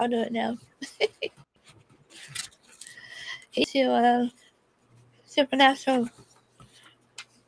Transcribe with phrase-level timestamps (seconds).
[0.00, 0.56] I'll do it now.
[3.52, 4.28] to uh,
[5.26, 6.08] Supernatural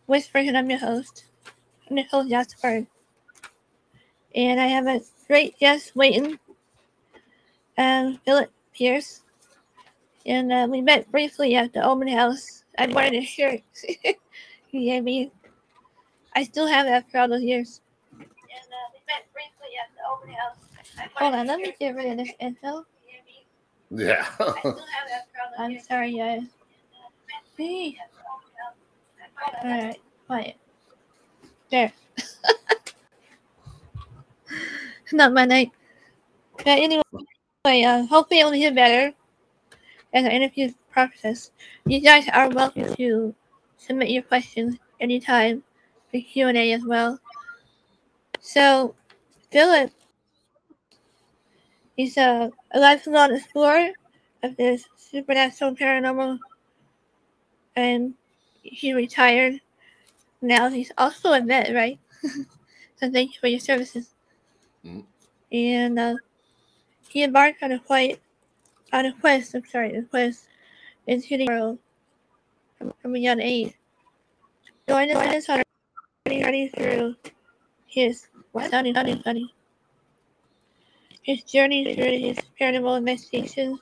[0.07, 1.25] Whispers, and I'm your host,
[1.89, 2.87] Nicole Jasper.
[4.35, 6.39] And I have a great guest waiting,
[7.79, 9.23] um, Philip Pearse.
[10.27, 12.65] And uh, we met briefly at the Omen House.
[12.79, 13.63] I wanted a shirt
[14.67, 15.33] he gave me.
[16.37, 17.81] I still have it after all those years.
[18.13, 20.72] And uh, we met briefly at the Omen House.
[21.15, 22.85] Hold on, let me get rid of this info.
[23.91, 24.27] Yeah.
[25.59, 26.43] I'm sorry, guys.
[27.57, 27.97] Hey.
[29.63, 30.57] All right, quiet.
[31.71, 31.93] There.
[35.13, 35.71] Not my night.
[36.57, 37.03] But anyway,
[37.65, 39.15] uh, hopefully it'll get better
[40.15, 41.51] as the interview process.
[41.87, 43.35] You guys are welcome to
[43.77, 45.63] submit your questions anytime
[46.11, 47.19] for Q&A as well.
[48.41, 48.95] So,
[49.51, 49.93] Philip
[52.03, 53.93] He's a, a lifelong explorer
[54.43, 56.37] of this supernatural paranormal,
[57.77, 58.15] and
[58.61, 59.61] he retired.
[60.41, 62.01] Now he's also a vet, right?
[62.97, 64.11] so thank you for your services.
[64.85, 65.05] Mm.
[65.53, 66.15] And uh,
[67.09, 68.21] he embarked on a quite
[68.93, 69.55] on a quest.
[69.55, 70.49] I'm sorry, a quest
[71.07, 71.79] into the world
[72.79, 73.75] from, from a young age.
[74.89, 75.63] Join us on
[76.27, 77.15] a journey through
[77.87, 78.27] his
[78.67, 79.51] stunning, stunning, stunning
[81.23, 83.81] his journey through his paranormal investigations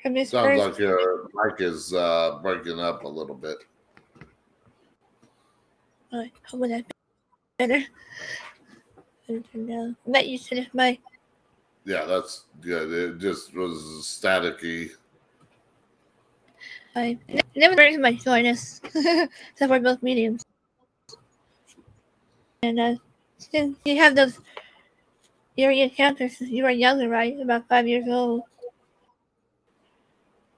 [0.00, 3.58] from his Sounds first like your mic is uh, breaking up a little bit.
[6.12, 7.84] Oh, how would that be better?
[9.28, 11.00] I'm not used to mic.
[11.84, 12.92] Yeah, that's good.
[12.92, 14.90] It just was staticky.
[16.94, 19.32] I it never brings my joyness, except
[19.68, 20.42] for both mediums.
[22.62, 22.94] And uh,
[23.38, 24.40] since you have those
[25.56, 27.38] eerie encounters since you were younger, right?
[27.40, 28.42] About five years old.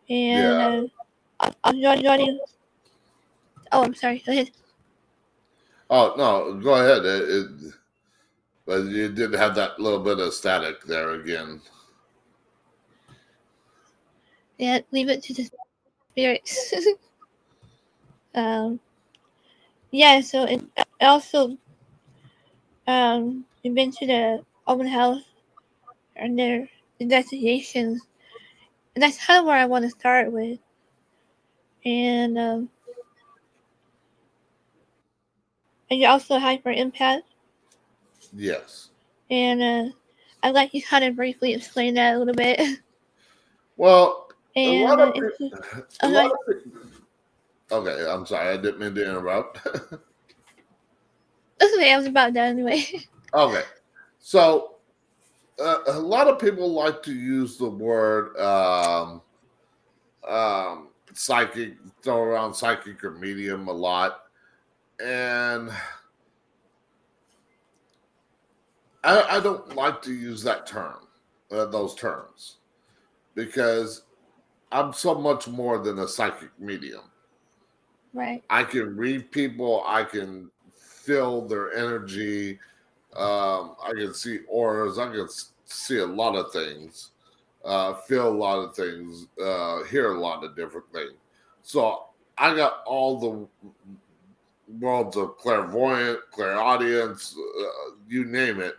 [0.08, 0.90] And
[1.40, 2.40] uh, I'm joining.
[3.72, 4.22] Oh, I'm sorry.
[4.24, 4.50] Go ahead.
[5.90, 7.04] Oh no, go ahead.
[7.04, 7.74] It, it,
[8.66, 11.60] but you did have that little bit of static there again.
[14.58, 15.48] Yeah, leave it to the
[16.12, 16.74] spirits.
[18.34, 18.80] um,
[19.90, 20.20] yeah.
[20.20, 20.62] So it
[21.00, 21.56] also
[22.86, 25.22] um, we've been to the open house
[26.14, 26.68] and their
[27.00, 28.02] investigations,
[28.94, 30.58] and that's kind of where I want to start with.
[31.84, 32.68] And um,
[35.90, 37.22] and you're also hyper empath.
[38.32, 38.90] Yes.
[39.30, 39.92] And uh,
[40.42, 42.60] I'd like you kind of briefly explain that a little bit.
[43.76, 45.20] Well, and a lot of, uh,
[46.02, 46.14] a okay.
[46.14, 46.56] lot of
[47.70, 48.54] okay, I'm sorry.
[48.54, 49.62] I didn't mean to interrupt.
[51.58, 51.92] That's okay.
[51.92, 52.84] I was about done anyway.
[53.34, 53.62] Okay.
[54.28, 54.74] So
[55.58, 59.22] uh, a lot of people like to use the word um,
[60.28, 64.24] um, psychic, throw around psychic or medium a lot.
[65.02, 65.70] And
[69.02, 71.06] I, I don't like to use that term,
[71.50, 72.56] uh, those terms,
[73.34, 74.02] because
[74.70, 77.04] I'm so much more than a psychic medium.
[78.12, 78.44] right.
[78.50, 79.84] I can read people.
[79.86, 82.58] I can feel their energy.
[83.18, 84.98] Um, I can see auras.
[84.98, 85.28] I can
[85.64, 87.10] see a lot of things,
[87.64, 91.14] uh, feel a lot of things, uh, hear a lot of different things.
[91.62, 92.04] So
[92.38, 93.48] I got all the
[94.80, 98.74] worlds of clairvoyant, clairaudience, uh, you name it,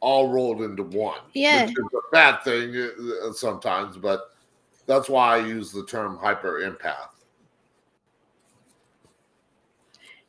[0.00, 1.20] all rolled into one.
[1.34, 1.66] Yeah.
[1.66, 4.34] Which is a bad thing uh, sometimes, but
[4.86, 7.10] that's why I use the term hyper empath.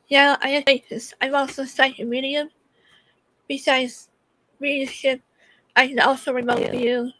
[0.08, 0.82] Yeah, I
[1.22, 2.50] I'm also a psychic medium.
[3.48, 4.08] Besides
[4.60, 5.20] readership,
[5.76, 7.10] I can also remote view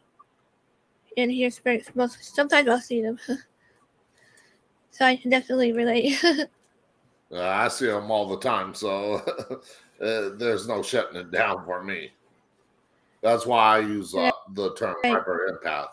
[1.17, 1.91] and hear spirits.
[1.95, 3.19] Most sometimes I'll see them,
[4.91, 6.23] so I can definitely relate.
[7.33, 9.15] Uh, I see them all the time, so
[10.01, 12.13] uh, there's no shutting it down for me.
[13.23, 15.15] That's why I use uh, the term Right.
[15.15, 15.89] hyper empath.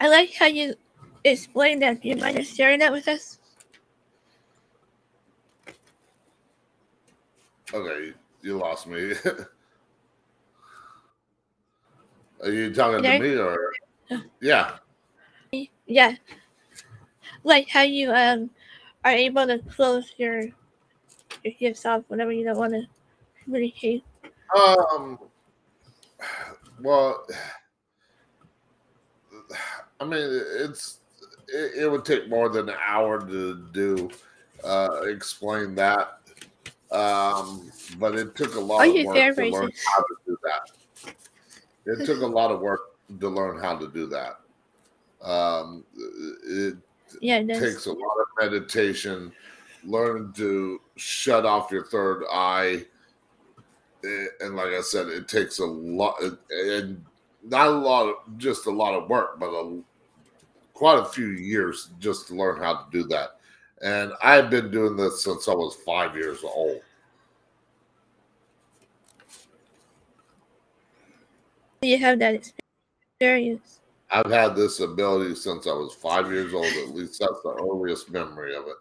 [0.00, 0.74] I like how you
[1.22, 2.02] explained that.
[2.02, 3.38] Do you mind just sharing that with us?
[7.74, 8.12] Okay,
[8.42, 9.12] you lost me.
[12.42, 13.58] Are you talking There- to me or?
[14.40, 14.76] Yeah,
[15.86, 16.14] Yeah,
[17.42, 18.50] like how you um
[19.04, 20.42] are able to close your
[21.42, 22.84] your gifts off whenever you don't want to
[23.42, 24.04] communicate.
[24.56, 25.18] Um.
[26.80, 27.26] Well,
[30.00, 30.98] I mean, it's
[31.48, 34.10] it, it would take more than an hour to do
[34.62, 36.20] uh, explain that.
[36.94, 41.14] Um, but it took a lot Oh, of work to learn how to do that.
[41.86, 42.80] it took a lot of work
[43.20, 44.40] to learn how to do that.
[45.22, 45.84] Um,
[46.46, 46.76] it
[47.20, 49.32] Yeah, it takes a lot of meditation,
[49.84, 52.84] learning to shut off your third eye.
[54.40, 56.16] And like I said, it takes a lot,
[56.50, 57.04] and
[57.42, 59.80] not a lot of just a lot of work, but a,
[60.74, 63.38] quite a few years just to learn how to do that.
[63.84, 66.80] And I've been doing this since I was five years old.
[71.82, 72.50] You have that
[73.20, 73.80] experience.
[74.10, 76.64] I've had this ability since I was five years old.
[76.64, 78.76] At least that's the earliest memory of it.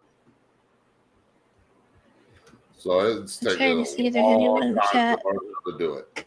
[2.78, 6.26] So it's I'm taken a to see long time to to do it.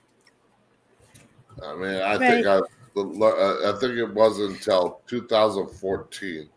[1.62, 2.28] I mean, I Right.
[2.28, 6.50] think I, uh, I think it wasn't until 2014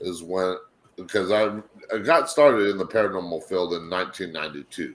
[0.00, 0.56] is when
[1.00, 1.60] because I
[1.94, 4.94] I got started in the paranormal field in 1992,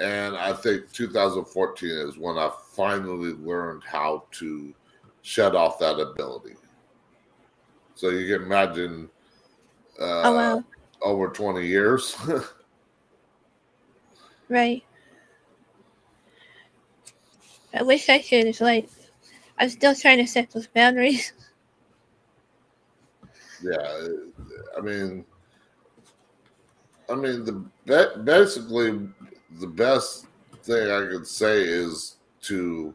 [0.00, 4.74] and I think 2014 is when I finally learned how to
[5.22, 6.54] shut off that ability.
[7.94, 9.08] So you can imagine
[10.00, 10.64] uh, oh wow,
[11.02, 12.16] over 20 years.
[14.48, 14.84] right.
[17.74, 18.46] I wish I could.
[18.46, 18.88] It's like
[19.58, 21.32] I'm still trying to set those boundaries.
[23.62, 24.06] yeah,
[24.76, 25.24] I mean,
[27.08, 29.08] I mean the ba- basically
[29.60, 30.26] the best
[30.62, 32.94] thing I could say is to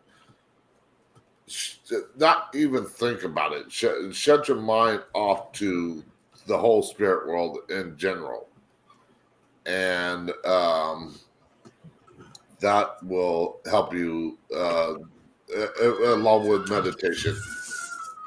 [1.47, 1.77] sh-
[2.17, 3.71] not even think about it.
[3.71, 6.03] Shut, shut your mind off to
[6.47, 8.47] the whole spirit world in general,
[9.65, 11.15] and um,
[12.59, 14.95] that will help you uh,
[16.05, 17.35] along with meditation,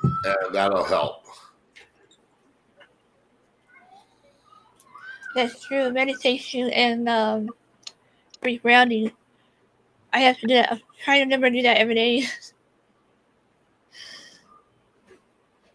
[0.02, 1.25] and that'll help.
[5.36, 5.92] That's true.
[5.92, 7.50] Meditation and um,
[8.42, 9.12] regrounding.
[10.12, 10.72] I have to do that.
[10.72, 12.24] I'm trying to remember to do that every day.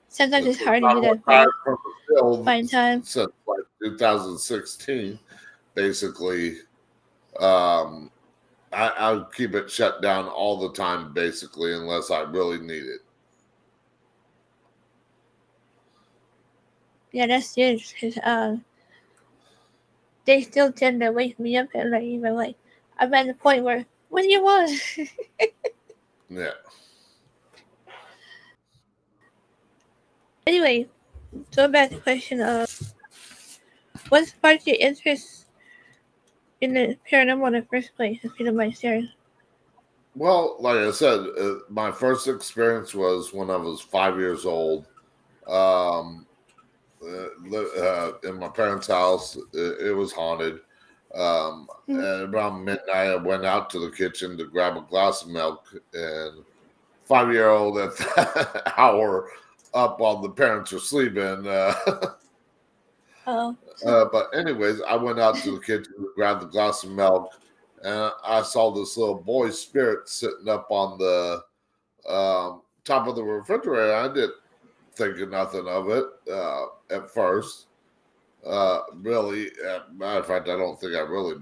[0.10, 1.24] Sometimes it's hard to do that.
[1.26, 1.78] But I from
[2.10, 3.04] the find time.
[3.04, 5.20] since like 2016.
[5.74, 6.58] Basically,
[7.40, 8.12] um,
[8.74, 13.02] I, I'll keep it shut down all the time, basically, unless I really need it.
[17.14, 17.82] Yeah, that's it.
[18.00, 18.58] 'cause, uh,
[20.32, 22.04] they still tend to wake me up at night.
[22.04, 22.56] Even like
[22.98, 24.72] I'm at the point where, what do you want?
[26.34, 26.52] Yeah.
[30.48, 30.88] anyway,
[31.52, 32.94] so back to the question of
[34.08, 35.48] what sparked your interest
[36.62, 38.20] in the paranormal in the first place?
[38.24, 39.10] If you don't mind sharing.
[40.16, 44.88] Well, like I said, uh, my first experience was when I was five years old.
[45.46, 46.26] Um,
[47.04, 50.60] uh, uh, in my parents' house, it, it was haunted.
[51.14, 52.24] Um, Mhm.
[52.24, 55.66] and around midnight, I went out to the kitchen to grab a glass of milk,
[55.94, 56.46] and
[57.04, 59.30] five year old at that hour,
[59.74, 61.48] up while the parents are sleeping.
[61.48, 61.74] Uh,
[63.28, 63.56] Oh,
[63.86, 67.32] uh, but anyways, I went out to the kitchen to grab the glass of milk,
[67.84, 71.44] and I saw this little boy spirit sitting up on the
[72.12, 73.94] um, top of the refrigerator.
[73.94, 74.34] I didn't
[74.96, 77.68] think of nothing of it uh, at first.
[78.46, 81.36] Uh, really, uh, matter of fact, I don't think I really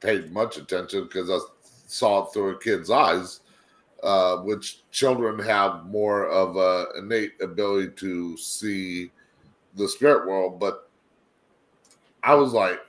[0.00, 1.38] paid much attention because I
[1.86, 3.40] saw it through a kid's eyes,
[4.02, 9.10] uh, which children have more of a innate ability to see
[9.74, 10.88] the spirit world, but
[12.22, 12.80] I was like,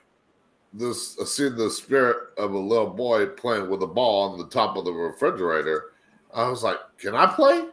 [0.72, 4.48] this I see the spirit of a little boy playing with a ball on the
[4.48, 5.92] top of the refrigerator.
[6.34, 7.66] I was like, can I play?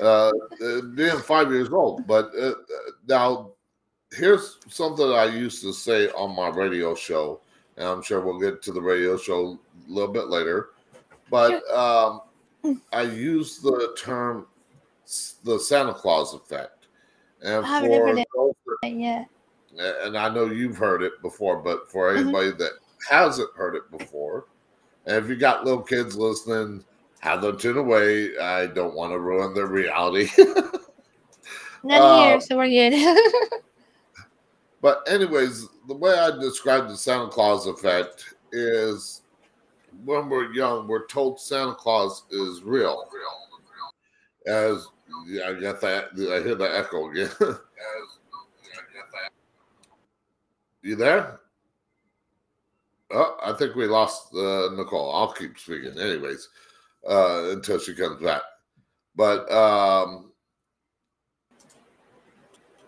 [0.00, 0.30] Uh,
[0.94, 2.52] being five years old, but uh,
[3.08, 3.50] now
[4.12, 7.40] here's something I used to say on my radio show,
[7.76, 9.58] and I'm sure we'll get to the radio show
[9.88, 10.70] a little bit later.
[11.30, 12.20] But um,
[12.92, 14.46] I use the term
[15.44, 16.86] the Santa Claus effect,
[17.42, 19.24] and I for those that yeah.
[19.74, 22.20] and I know you've heard it before, but for Mhm.
[22.20, 22.72] anybody that
[23.10, 24.46] hasn't heard it before,
[25.06, 26.84] and if you got little kids listening,
[27.22, 28.36] have them tune away.
[28.38, 30.28] I don't want to ruin their reality.
[31.84, 32.94] Not Uh, here, so we're good.
[34.80, 39.22] but anyways, the way I describe the Santa Claus effect is
[40.04, 43.08] when we're young, we're told Santa Claus is real.
[44.46, 44.86] As
[45.26, 46.10] yeah, I get that.
[46.14, 47.30] I hear the echo again.
[50.82, 51.40] you there?
[53.12, 55.14] Oh, I think we lost uh, Nicole.
[55.14, 56.48] I'll keep speaking, anyways,
[57.08, 58.42] uh, until she comes back.
[59.14, 60.32] But um,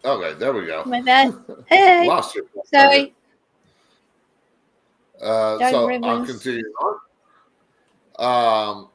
[0.04, 0.84] okay, there we go.
[0.86, 1.34] My bad.
[1.66, 2.48] Hey, Lost you.
[2.66, 3.14] sorry.
[5.20, 6.98] Uh, Doug so I'll continue on.
[8.18, 8.88] Um,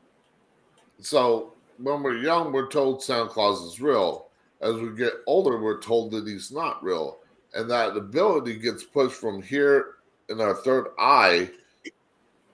[1.02, 4.28] so when we're young, we're told Santa Claus is real.
[4.62, 7.20] As we get older, we're told that he's not real.
[7.54, 9.96] And that ability gets pushed from here
[10.28, 11.50] in our third eye,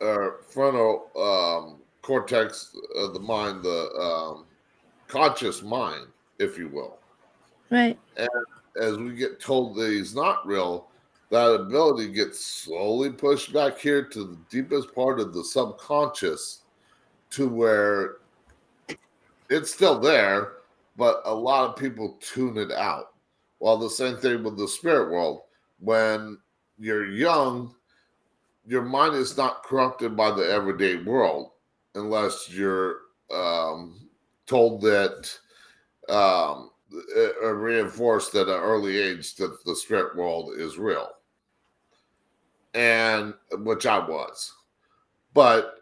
[0.01, 4.45] our frontal um, cortex of the mind, the um,
[5.07, 6.05] conscious mind,
[6.37, 6.99] if you will.
[7.71, 7.97] Right.
[8.15, 8.29] And
[8.79, 10.87] as we get told that he's not real,
[11.31, 16.61] that ability gets slowly pushed back here to the deepest part of the subconscious
[17.31, 18.17] to where
[19.49, 20.57] it's still there,
[20.97, 23.13] but a lot of people tune it out.
[23.59, 25.41] Well, the same thing with the spirit world.
[25.79, 26.37] When
[26.77, 27.73] you're young,
[28.67, 31.49] your mind is not corrupted by the everyday world
[31.95, 32.97] unless you're
[33.33, 34.07] um,
[34.45, 35.31] told that
[36.09, 36.69] um,
[37.17, 41.09] uh, reinforced at an early age that the spirit world is real,
[42.73, 44.53] and which I was.
[45.33, 45.75] But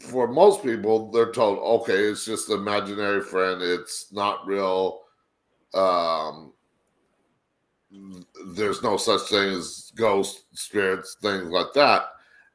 [0.00, 3.62] for most people, they're told, okay, it's just an imaginary friend.
[3.62, 5.02] It's not real.
[5.74, 6.52] Um,
[8.48, 12.06] there's no such thing as ghosts, spirits, things like that.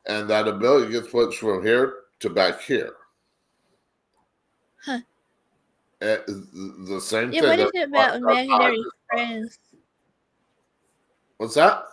[0.08, 2.94] And that ability gets pushed from here to back here.
[4.84, 5.00] Huh.
[6.02, 7.50] Uh, the same Yeah, thing.
[7.50, 9.58] what is it about imaginary friends?
[11.38, 11.84] What's that?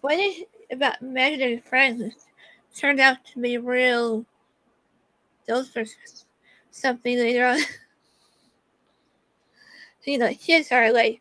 [0.00, 2.14] What is it about imaginary friends
[2.76, 4.24] turned out to be real?
[5.46, 5.84] Those were
[6.70, 7.58] something later on.
[10.04, 11.20] you know, kids are like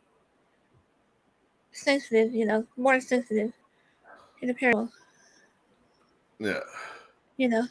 [1.72, 3.54] sensitive, you know, more sensitive
[4.42, 4.90] in the parable,
[6.40, 6.60] Yeah.
[7.38, 7.66] You know.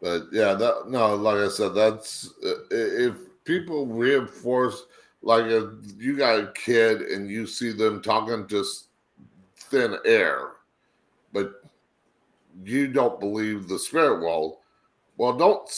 [0.00, 2.32] But yeah, that no, like I said, that's
[2.70, 4.84] if people reinforce,
[5.22, 8.88] like if you got a kid and you see them talking just
[9.56, 10.52] thin air,
[11.32, 11.62] but
[12.64, 14.56] you don't believe the spirit world,
[15.18, 15.70] well, don't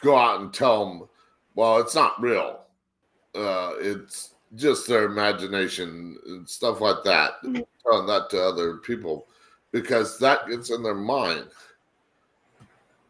[0.00, 1.08] go out and tell them,
[1.56, 2.60] well, it's not real.
[3.34, 7.42] Uh, it's just their imagination and stuff like that.
[7.42, 7.66] Mhm.
[7.82, 9.26] Telling that to other people
[9.72, 11.48] because that gets in their mind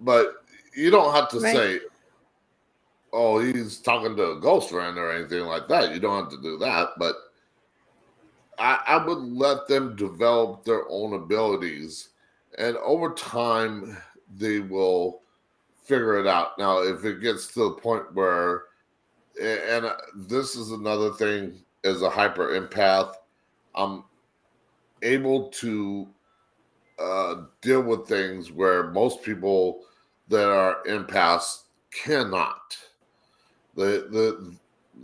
[0.00, 1.52] but you don't have to Right.
[1.52, 1.80] say,
[3.12, 5.92] "Oh, he's talking to a ghost friend" or anything like that.
[5.92, 7.16] You don't have to do that, but
[8.58, 12.10] I, I would let them develop their own abilities,
[12.58, 13.96] and over time,
[14.36, 15.22] they will
[15.84, 16.58] figure it out.
[16.58, 18.64] Now, if it gets to the point where,
[19.40, 23.14] and uh, this is another thing, as a hyper empath,
[23.74, 24.04] I'm
[25.02, 26.08] able to
[26.98, 29.84] uh, deal with things where most people
[30.28, 32.76] that are empaths cannot.
[33.74, 34.56] The the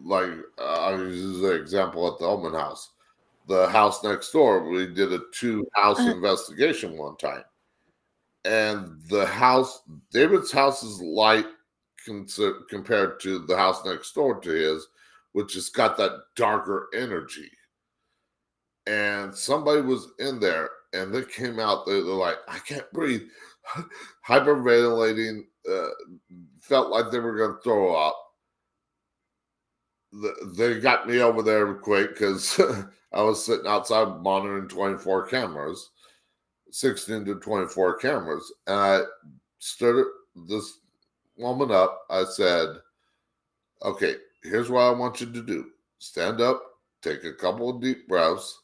[0.04, 2.92] like uh, I'll use the example at the Omen House,
[3.46, 4.68] the house next door.
[4.68, 6.12] We did a two house Uh-huh.
[6.12, 7.44] investigation one time,
[8.44, 11.46] and the house David's house is light
[12.06, 14.86] consi- compared to the house next door to his,
[15.32, 17.50] which has got that darker energy.
[18.86, 21.86] And somebody was in there and they came out.
[21.86, 23.22] They, they're like, I can't breathe,
[24.28, 25.42] hyperventilating.
[25.70, 25.88] Uh,
[26.60, 28.16] felt like they were going to throw up.
[30.12, 32.60] The, they got me over there quick because
[33.12, 35.90] I was sitting outside monitoring 24 cameras,
[36.70, 38.52] 16 to 24 cameras.
[38.66, 39.00] And I
[39.58, 40.06] stood
[40.48, 40.78] this
[41.36, 42.02] woman up.
[42.10, 42.76] I said,
[43.82, 45.66] Okay, here's what I want you to do
[45.98, 46.62] stand up,
[47.02, 48.62] take a couple of deep breaths,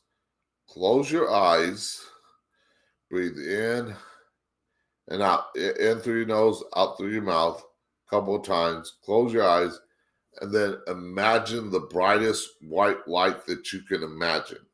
[0.68, 2.04] close your eyes,
[3.10, 3.94] breathe in
[5.08, 7.62] and out, in through your nose, out through your mouth,
[8.06, 9.80] a couple of times, close your eyes,
[10.40, 14.64] and then imagine the brightest white light that you can imagine.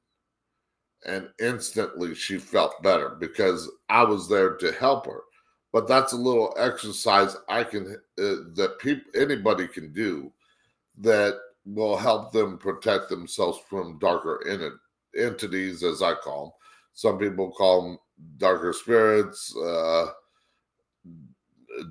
[1.07, 5.23] And instantly she felt better because I was there to help her.
[5.73, 10.33] But that's a little exercise I can uh, that people anybody can do
[10.99, 14.81] that will help them protect themselves from darker ent-
[15.17, 16.53] entities, as I call them.
[16.97, 17.99] Some people call them
[18.39, 20.07] darker spirits, uh,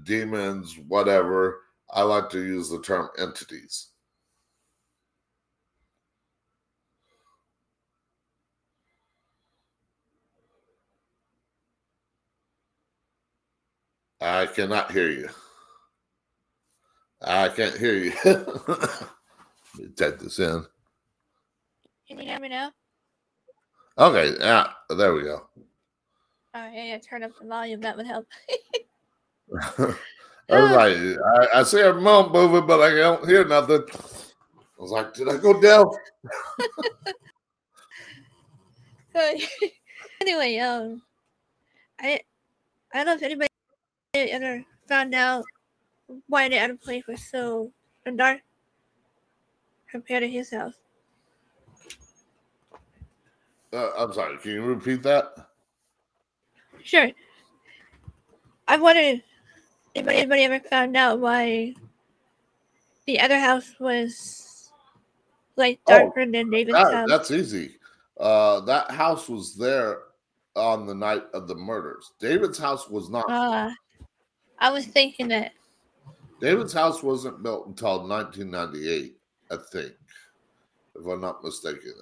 [0.04, 1.62] demons, whatever.
[1.92, 3.90] I like to use the term entities.
[14.20, 15.30] I cannot hear you.
[17.22, 18.14] I can't hear you.
[18.26, 18.80] Let
[19.78, 19.88] me
[20.20, 20.66] this in.
[22.08, 22.72] Can you hear me now?
[23.98, 25.48] Okay, yeah, there we go.
[26.54, 27.82] All right, yeah, turn up the volume.
[27.82, 28.28] That would help.
[30.50, 33.84] Everybody, I, I see a mouth moving, but I don't hear nothing.
[33.92, 35.86] I was like, did I go down?
[39.16, 39.34] So,
[40.22, 41.02] anyway, um,
[42.00, 42.20] I
[42.94, 43.48] I don't know if anybody
[44.14, 45.46] ever found out
[46.28, 47.72] why the other place was so
[48.18, 48.42] dark
[49.90, 50.76] compared to his house.
[53.76, 54.38] Uh, I'm sorry.
[54.38, 55.50] Can you repeat that?
[56.84, 57.10] Sure.
[58.68, 59.22] I wondered
[59.94, 61.74] if anybody ever found out why
[63.06, 64.72] the other house was
[65.58, 67.10] like Oh, darker than David's That- house.
[67.10, 67.78] that's easy.
[68.18, 70.04] Uh, that house was there
[70.56, 72.14] on the night of the murders.
[72.20, 73.30] David's house was not.
[73.30, 73.72] Uh,
[74.60, 75.52] I was thinking that.
[76.40, 79.18] David's house wasn't built until 1998,
[79.52, 79.94] I think,
[80.96, 81.94] if I'm not mistaken.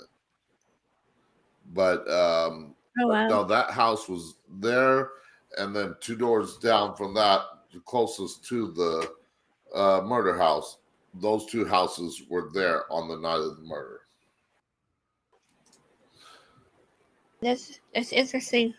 [1.71, 3.27] But um, Oh wow.
[3.27, 5.09] no, that house was there,
[5.57, 7.41] and then two doors down from that,
[7.73, 9.11] the closest to the
[9.75, 10.77] uh, murder house,
[11.15, 14.01] those two houses were there on the night of the murder.
[17.41, 18.73] That's that's interesting.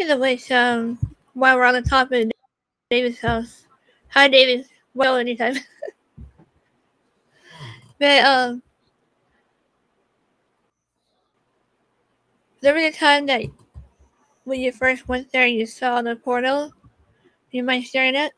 [0.00, 0.98] Either way, um,
[1.32, 2.32] while we're on the topic of
[2.90, 3.66] David's house,
[4.08, 4.66] hi David.
[4.94, 5.56] Well, anytime.
[7.98, 8.62] but um,
[12.60, 13.42] there was a time that
[14.44, 16.72] when you first went there, you saw the portal.
[17.50, 18.32] You mind sharing it?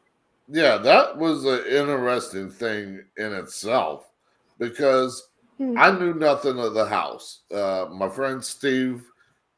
[0.48, 4.10] Yeah, that was an interesting thing in itself
[4.58, 5.76] because Hmm.
[5.78, 7.42] I knew nothing of the house.
[7.52, 9.04] Uh, my friend Steve,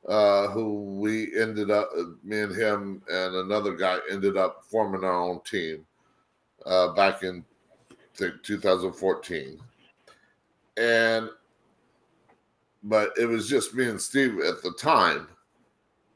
[0.09, 1.91] uh, who we ended up,
[2.25, 5.87] me and him and another guy ended up forming our own team
[6.67, 7.45] uh, back in
[8.15, 9.61] think 2014.
[10.77, 11.31] And,
[12.83, 15.29] but it was just me and Steve at the time.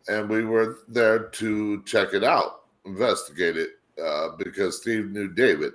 [0.08, 3.70] And we were there to check it out, investigate it,
[4.02, 5.72] uh, because Steve knew David.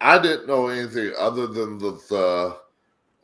[0.00, 1.92] I didn't know anything other than the,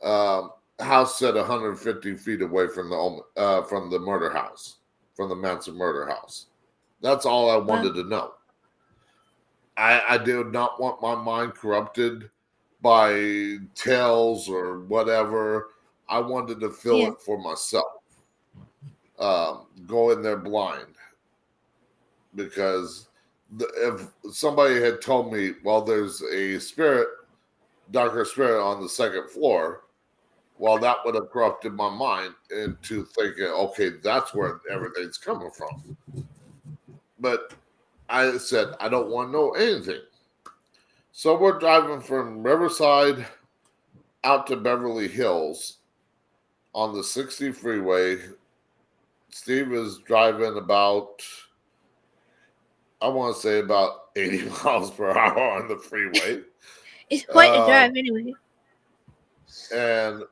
[0.01, 4.77] the um, house set 150 feet away from the uh, from the murder house,
[5.15, 6.47] from the Manson murder house.
[7.01, 8.33] That's all I wanted to know.
[9.77, 12.29] I, I did not want my mind corrupted
[12.81, 15.69] by tales or whatever.
[16.11, 17.07] I wanted to feel Yeah.
[17.11, 18.03] it for myself.
[19.17, 20.95] Um, go in there blind
[22.35, 23.07] because
[23.57, 27.07] the, if somebody had told me, well, there's a spirit,
[27.91, 29.85] darker spirit on the second floor,
[30.57, 35.97] well, that would have corrupted my mind into thinking, okay, that's where everything's coming from.
[37.19, 37.53] But
[38.09, 40.01] I said, I don't want to know anything.
[41.13, 43.25] So we're driving from Riverside
[44.23, 45.77] out to Beverly Hills
[46.73, 48.17] on the 60 freeway.
[49.29, 51.23] Steve is driving about
[53.01, 56.41] I want to say about 80 miles per hour on the freeway.
[57.09, 58.33] It's quite a Uh, drive anyway.
[59.73, 60.23] And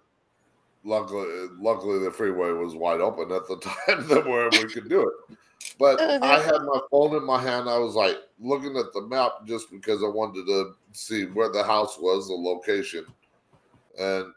[0.86, 5.02] luckily, luckily the freeway was wide open at the time that where we could do
[5.02, 5.38] it.
[5.78, 7.70] But Oh, I had my phone in my hand.
[7.70, 11.64] I was like looking at the map just because I wanted to see where the
[11.64, 13.06] house was, the location,
[14.00, 14.28] and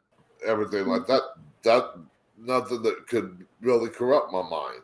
[0.45, 1.23] everything like that.
[1.63, 1.95] That
[2.39, 4.81] nothing that could really corrupt my mind.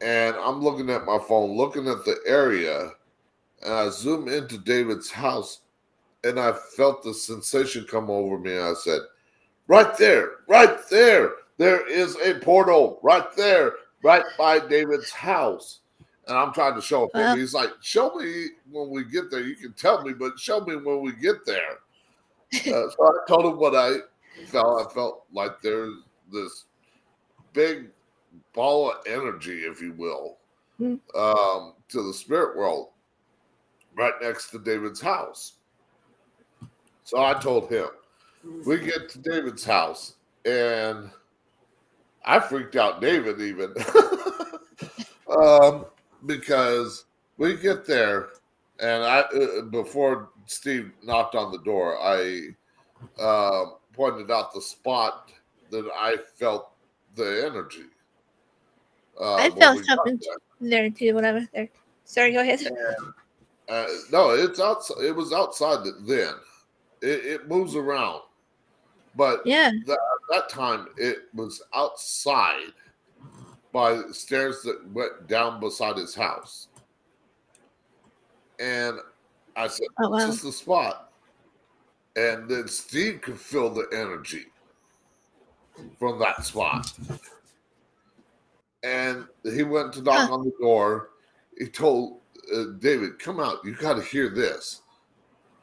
[0.00, 2.92] And I'm looking at my phone, looking at the area,
[3.62, 5.60] and I zoom into David's house,
[6.24, 8.54] and I felt the sensation come over me.
[8.54, 9.00] And I said,
[9.68, 15.80] Right there, right there, there is a portal right there, right by David's house.
[16.26, 17.38] And I'm trying to show him.
[17.38, 19.40] He's like, Show me when we get there.
[19.40, 21.78] You can tell me, but show me when we get there.
[22.66, 23.98] Uh, so I told him what I
[24.46, 24.86] felt.
[24.86, 25.94] I felt like there's
[26.32, 26.66] this
[27.52, 27.88] big
[28.52, 30.38] ball of energy, if you will,
[30.78, 30.94] Hmm.
[31.14, 32.88] um, to the spirit world
[33.94, 35.54] right next to David's house.
[37.04, 37.88] So I told him,
[38.64, 41.10] we get to David's house, and
[42.24, 43.74] I freaked out David even
[45.36, 45.86] um,
[46.26, 47.04] because
[47.36, 48.28] we get there,
[48.78, 52.50] and I uh, before Steve knocked on the door, I
[53.20, 55.30] uh, pointed out the spot
[55.70, 56.72] that I felt
[57.14, 57.86] the energy.
[59.20, 60.20] Uh, I felt something
[60.60, 60.90] there.
[60.90, 61.68] too when I was There.
[62.04, 62.32] Sorry.
[62.32, 62.60] Go ahead.
[63.68, 65.04] Uh, no, it's outside.
[65.04, 66.34] It was outside then.
[67.02, 68.22] It, it moves around,
[69.14, 69.70] but Yeah.
[69.86, 72.72] that time it was outside
[73.72, 76.68] by stairs that went down beside his house.
[78.58, 78.98] And
[79.56, 81.09] I said, Oh This is the spot.
[82.16, 84.46] And then Steve could feel the energy
[85.98, 86.92] from that spot.
[88.82, 90.34] And he went to knock Huh.
[90.34, 91.10] on the door.
[91.58, 92.20] He told
[92.54, 93.64] uh, David, Come out.
[93.64, 94.82] You got to hear this.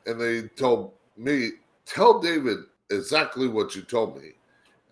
[0.06, 1.52] And they told me,
[1.86, 2.60] Tell David
[2.92, 4.32] exactly what you told me.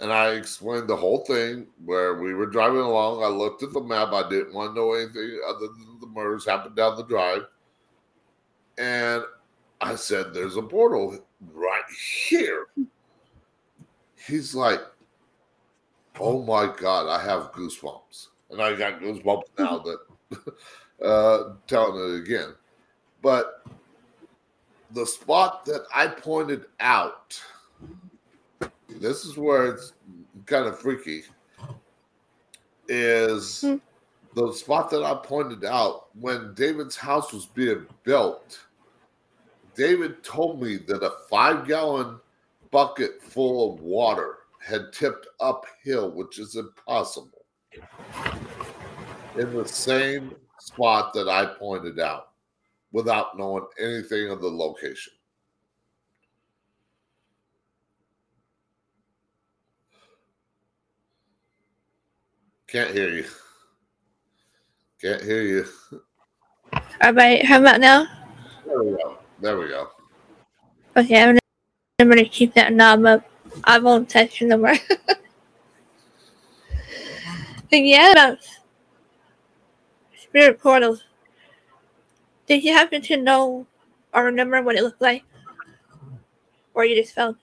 [0.01, 3.23] And I explained the whole thing where we were driving along.
[3.23, 4.11] I looked at the map.
[4.11, 7.43] I didn't want to know anything other than the murders happened down the drive.
[8.77, 9.23] And
[9.79, 11.17] I said, There's a portal
[11.53, 11.83] right
[12.23, 12.67] here.
[14.15, 14.81] He's like,
[16.19, 18.27] Oh my God, I have goosebumps.
[18.51, 22.53] And I got goosebumps now that uh, telling it again.
[23.21, 23.65] But
[24.91, 27.41] the spot that I pointed out,
[28.87, 29.93] this is where it's
[30.45, 31.23] kind of freaky,
[32.87, 33.75] is Hmm.
[34.35, 38.64] the spot that I pointed out when David's house was being built.
[39.75, 42.19] David told me that a five gallon
[42.71, 47.45] bucket full of water had tipped uphill, which is impossible,
[49.37, 52.29] in the same spot that I pointed out
[52.91, 55.13] without knowing anything of the location.
[62.67, 63.25] Can't hear you.
[65.01, 65.65] Can't hear you.
[67.01, 68.07] All right, how about now?
[68.65, 69.19] There we go.
[69.39, 69.89] There we go.
[70.97, 71.39] Okay, I'm gonna,
[71.99, 73.29] I'm gonna keep that knob up.
[73.63, 74.75] I won't touch it no more.
[75.07, 75.19] but
[77.71, 78.39] yeah, about
[80.17, 81.03] spirit portals.
[82.47, 83.65] Did you happen to know
[84.13, 85.23] or remember what it looked like?
[86.73, 87.37] Or you just felt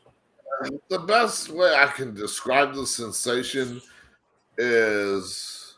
[0.88, 3.80] The best way I can describe the sensation
[4.56, 5.74] is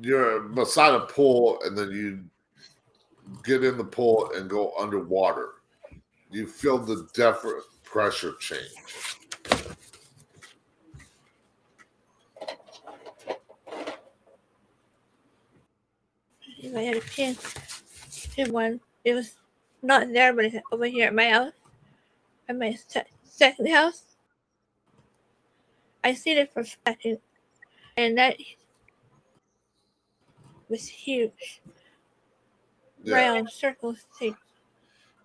[0.00, 2.24] you're beside a pool and then you
[3.44, 5.54] get in the pool and go underwater.
[6.30, 9.18] You feel the different pressure change.
[16.68, 17.36] if I had a pin,
[18.34, 18.80] pin one.
[19.04, 19.34] It was
[19.82, 21.52] not there, but it's over here at my house,
[22.48, 24.02] at my se- second house.
[26.04, 27.18] I seen it for a second,
[27.96, 28.36] and that
[30.68, 31.60] was huge,
[33.02, 33.32] Yeah.
[33.34, 34.36] round circle thing,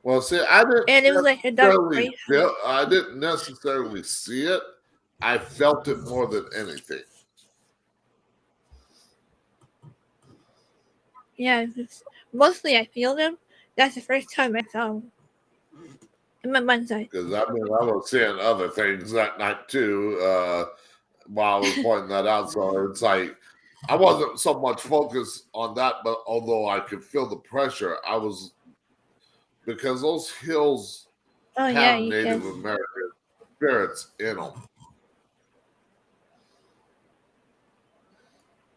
[0.03, 1.93] Well, see, I didn't and it was like a dark
[2.27, 4.61] feel, I didn't necessarily see it.
[5.21, 7.03] I felt it more than anything.
[11.37, 11.65] Yeah,
[12.31, 13.37] mostly I feel them.
[13.75, 15.11] That's the first time I saw them
[16.43, 17.09] in my mind's eye.
[17.11, 20.65] Because I mean, I was seeing other things that night too uh,
[21.27, 22.51] while I was pointing that out.
[22.51, 23.35] So it's like
[23.89, 28.15] I wasn't so much focused on that, but although I could feel the pressure, I
[28.15, 28.53] was
[29.65, 31.07] because those hills
[31.57, 32.51] Oh have yeah, Native can.
[32.53, 33.11] American
[33.55, 34.53] spirits in them.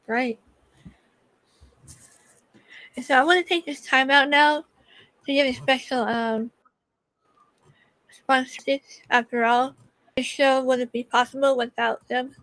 [0.06, 0.38] Right.
[3.02, 4.64] So I want to take this time out now
[5.24, 6.50] to give a special um
[8.10, 8.80] sponsors.
[9.10, 9.74] After all,
[10.16, 12.34] the show wouldn't be possible without them.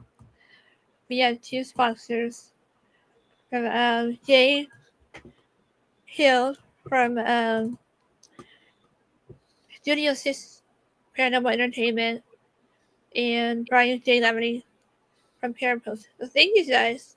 [1.09, 2.52] We have two sponsors
[3.53, 4.67] from um, Jay
[6.05, 6.55] Hill
[6.89, 7.77] from um,
[9.79, 10.63] Studio Six
[11.15, 12.23] Paranormal Entertainment
[13.15, 14.21] and Brian J.
[14.21, 14.63] Lemony
[15.39, 16.07] from Parapost.
[16.19, 17.15] So thank you guys.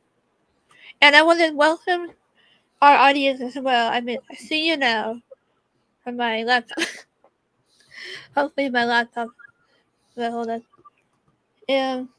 [1.00, 2.10] And I want to welcome
[2.82, 3.90] our audience as well.
[3.90, 5.22] I mean, I see you now
[6.04, 6.84] from my laptop.
[8.36, 9.30] Hopefully, my laptop
[10.16, 10.62] will hold on.
[11.70, 12.10] Um,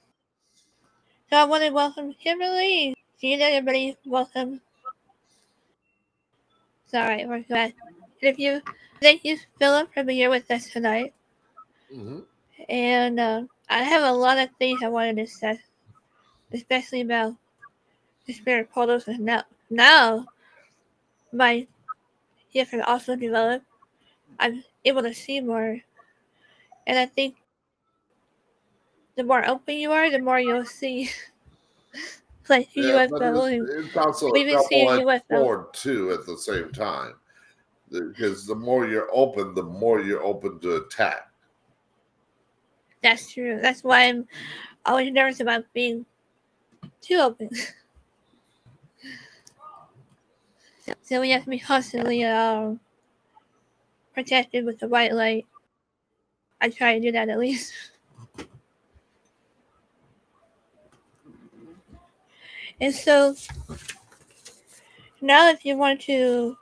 [1.30, 2.96] so I want to welcome Kimberly.
[3.20, 3.98] See you there, everybody.
[4.06, 4.62] Welcome.
[6.86, 7.74] Sorry, we're glad.
[8.22, 8.62] And if you,
[9.02, 11.14] thank you, Philip, for being here with us tonight.
[11.92, 12.20] hmm
[12.70, 15.60] And uh, I have a lot of things I wanted to say,
[16.54, 17.34] especially about
[18.28, 19.08] the spirit portals.
[19.08, 20.28] And now, now
[21.34, 21.66] my
[22.54, 23.66] gift has also developed.
[24.40, 25.82] I'm able to see more.
[26.86, 27.36] And I think
[29.16, 31.10] the more open you are, the more you'll see.
[32.50, 33.62] like Yeah, UFO.
[33.64, 35.38] it's, and it's also a we've been seeing double-edged UFO.
[35.42, 37.14] sword too at the same time.
[37.90, 41.30] Because the more you're open, the more you're open to attack.
[43.02, 43.60] That's true.
[43.62, 44.28] That's why I'm
[44.86, 46.06] always nervous about being
[47.02, 47.50] too open.
[50.80, 52.80] so, so we have to be constantly um,
[54.14, 55.46] protected with the white light.
[56.60, 57.74] I try to do that at least.
[62.80, 63.36] And so
[65.22, 66.56] now, if you want to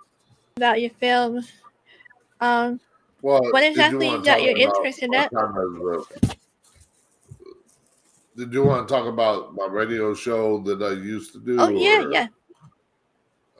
[0.57, 1.51] about your films,
[2.39, 2.79] um,
[3.21, 5.31] Well, What did you exactly got your interest in that?
[5.31, 6.35] time as a-
[8.37, 11.57] Did you want to talk about my radio show that I used to do?
[11.59, 12.27] oh yeah, or- yeah,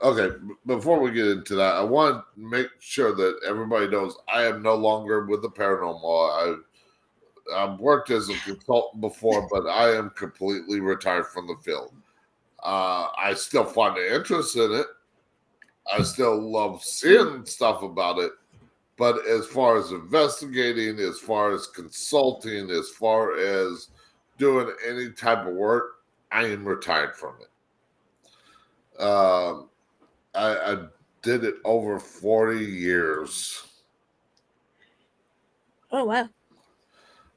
[0.02, 4.42] Okay, before we get into that, I want to make sure that everybody knows I
[4.44, 6.30] am no longer with the paranormal.
[6.30, 6.56] I
[7.54, 11.94] I've worked as a consultant before, but I am completely retired from the field.
[12.66, 14.86] Uh, I still find an interest in it.
[15.90, 18.32] I still love seeing stuff about it.
[18.96, 23.90] But as far as investigating, as far as consulting, as far as
[24.36, 26.00] doing any type of work,
[26.32, 29.00] I am retired from it.
[29.00, 29.68] Um,
[30.34, 30.78] I, I
[31.22, 33.62] did it over 40 years.
[35.92, 36.28] Oh, wow.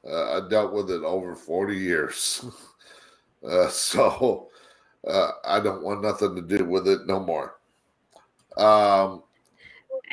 [0.04, 2.44] Uh, I dealt with it over 40 years.
[3.48, 4.49] uh, so
[5.06, 7.56] uh, I don't want nothing to do with it no more.
[8.56, 9.22] Um,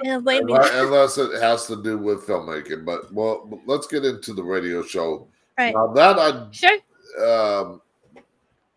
[0.04, 2.86] unless, unless it has to do with filmmaking.
[2.86, 5.28] But well, let's get into the radio show.
[5.58, 5.73] Right.
[5.73, 6.78] Now that I sure.
[7.26, 7.82] um,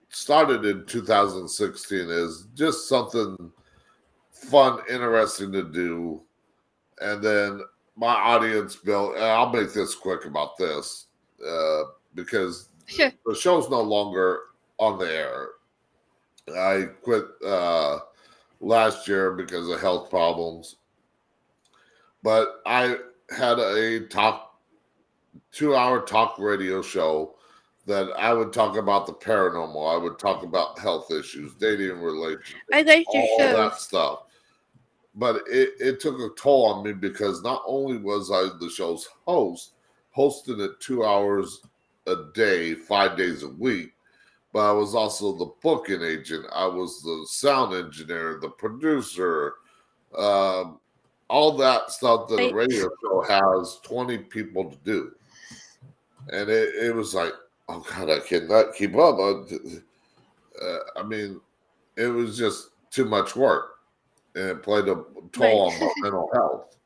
[0.09, 3.53] started in 2016 is just something
[4.33, 6.23] fun, interesting to do,
[7.01, 7.61] and then
[7.97, 9.17] my audience built.
[9.17, 11.07] I'll make this quick about this
[11.47, 11.83] uh,
[12.15, 13.13] because sure.
[13.27, 14.41] the show's no longer
[14.79, 15.49] on the air.
[16.49, 17.99] I quit uh,
[18.61, 20.77] last year because of health problems,
[22.23, 22.97] but I
[23.37, 24.59] had a talk,
[25.53, 27.37] two-hour talk radio show
[27.87, 29.95] that I would talk about the paranormal.
[29.95, 33.57] I would talk about health issues, dating, relationships, I like your all shows.
[33.57, 34.23] that stuff
[35.15, 39.09] but it, it took a toll on me because not only was I the show's
[39.27, 39.73] host,
[40.11, 41.61] hosting it two hours
[42.07, 43.93] a day, five days a week,
[44.53, 46.47] but I was also the booking agent.
[46.53, 49.55] I was the sound engineer, the producer,
[50.17, 50.81] um,
[51.29, 55.13] all that stuff that a radio show has 20 people to do.
[56.33, 57.33] And it, it was like,
[57.69, 59.19] oh God, I cannot keep up.
[59.19, 61.41] Uh, I mean,
[61.97, 63.71] it was just too much work
[64.35, 65.75] and it played a toll right.
[65.75, 66.77] on my mental health.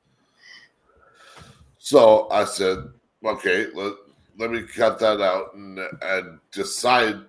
[1.79, 2.79] So I said,
[3.25, 3.95] okay, let,
[4.39, 7.21] let me cut that out and, and decide.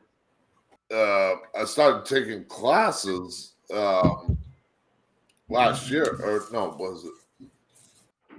[0.91, 4.37] Uh, I started taking classes um,
[5.49, 7.47] last year, or no, was it?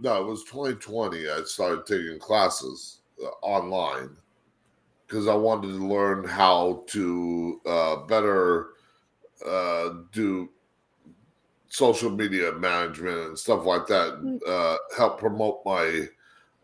[0.01, 1.29] No, it was 2020.
[1.29, 4.11] I started taking classes uh, online
[5.07, 8.69] because I wanted to learn how to uh, better
[9.47, 10.49] uh, do
[11.69, 14.39] social media management and stuff like that Mm.
[14.47, 16.09] uh, help promote my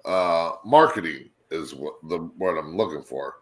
[0.04, 3.36] uh, marketing is what the what I'm looking for.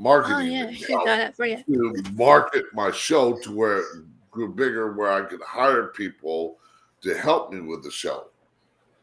[0.00, 1.56] Marketing Oh yeah, she got that for you.
[1.66, 3.84] to market my show to where it
[4.30, 6.56] grew bigger, where I could hire people
[7.00, 8.28] to help me with the show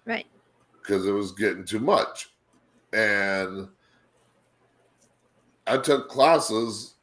[0.06, 0.26] Right.
[0.82, 2.30] because it was getting too much.
[2.94, 3.68] And
[5.68, 6.94] I took classes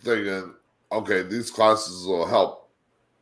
[0.00, 0.54] thinking,
[0.92, 2.70] okay, these classes will help.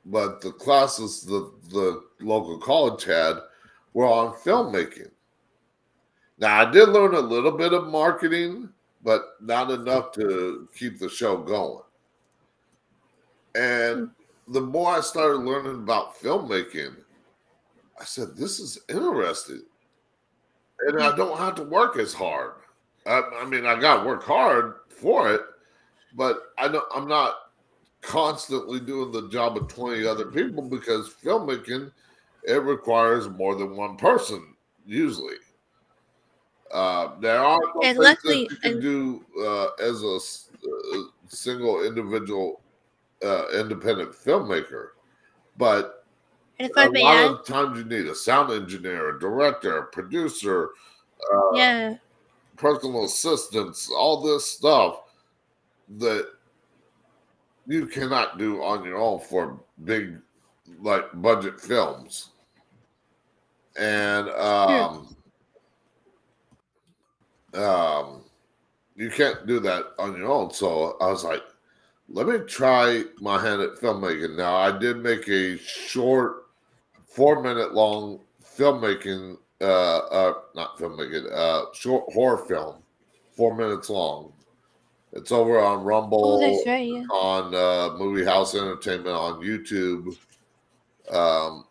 [0.07, 3.38] But the classes the, the local college had
[3.94, 5.11] were on filmmaking.
[6.38, 8.68] Now, I did learn a little bit of marketing,
[9.04, 11.82] but not enough to keep the show going.
[13.54, 14.10] And
[14.48, 16.96] the more I started learning about filmmaking,
[18.00, 19.62] I said, this is interesting.
[20.88, 22.54] And I don't have to work as hard.
[23.06, 25.42] I, I mean, I got to work hard for it,
[26.16, 27.34] but I don't, I'm not
[28.00, 31.92] constantly doing the job of 20 other people because filmmaking,
[32.42, 34.54] it requires more than one person,
[34.86, 35.36] usually.
[36.70, 42.61] Uh, there are And luckily- you can and- do uh, as a, uh, single individual,
[43.24, 44.90] uh, independent filmmaker,
[45.57, 46.05] but
[46.59, 49.16] And if I a may a lot add, of times you need a sound engineer,
[49.16, 50.70] a director, a producer,
[51.33, 51.96] uh, yeah,
[52.57, 55.00] personal assistants, all this stuff
[55.98, 56.29] that
[57.66, 60.18] you cannot do on your own for big
[60.81, 62.31] like budget films.
[63.77, 65.16] And um
[67.56, 68.22] um
[68.96, 70.52] you can't do that on your own.
[70.52, 71.42] So I was like,
[72.08, 74.36] let me try my hand at filmmaking.
[74.36, 76.44] Now I did make a short
[77.06, 82.76] four minute long filmmaking uh uh not filmmaking uh short horror film
[83.36, 84.32] four minutes long
[85.12, 86.86] it's over on rumble oh, right.
[86.86, 87.04] Yeah.
[87.10, 90.16] on uh movie house entertainment on youtube
[91.12, 91.64] um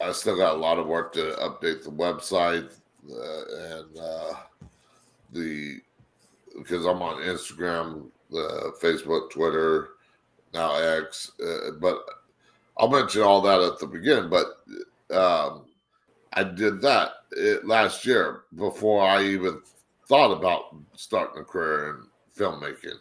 [0.00, 2.72] i still got a lot of work to update the website
[3.08, 4.34] uh, and uh
[5.32, 5.78] the
[6.56, 9.90] because i'm on instagram uh, facebook twitter
[10.54, 12.04] now x uh, but
[12.78, 14.64] i'll mention all that at the beginning but
[15.16, 15.64] um
[16.34, 19.60] I did that it, last year before I even
[20.08, 22.98] thought about starting a career in filmmaking.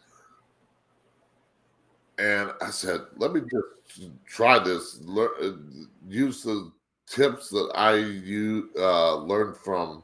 [2.19, 5.29] And I said, let me just try this, lear,
[6.07, 6.71] use the
[7.07, 7.99] tips that I
[8.79, 10.03] uh, learned from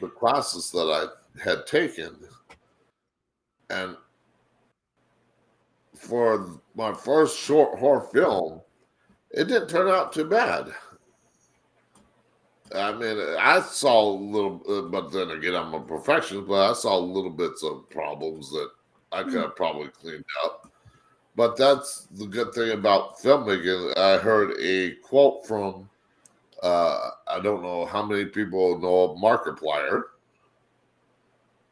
[0.00, 1.06] the classes that I
[1.42, 2.16] had taken.
[3.70, 3.96] And
[5.94, 8.60] for my first short horror film,
[9.30, 10.68] it didn't turn out too bad.
[12.74, 16.74] I mean, I saw a little, uh, but then again, I'm a perfectionist, but I
[16.74, 18.70] saw little bits of problems that
[19.12, 20.70] I could have probably cleaned up.
[21.34, 23.96] But that's the good thing about filmmaking.
[23.96, 25.88] I heard a quote from,
[26.62, 30.02] uh, I don't know how many people know Markiplier,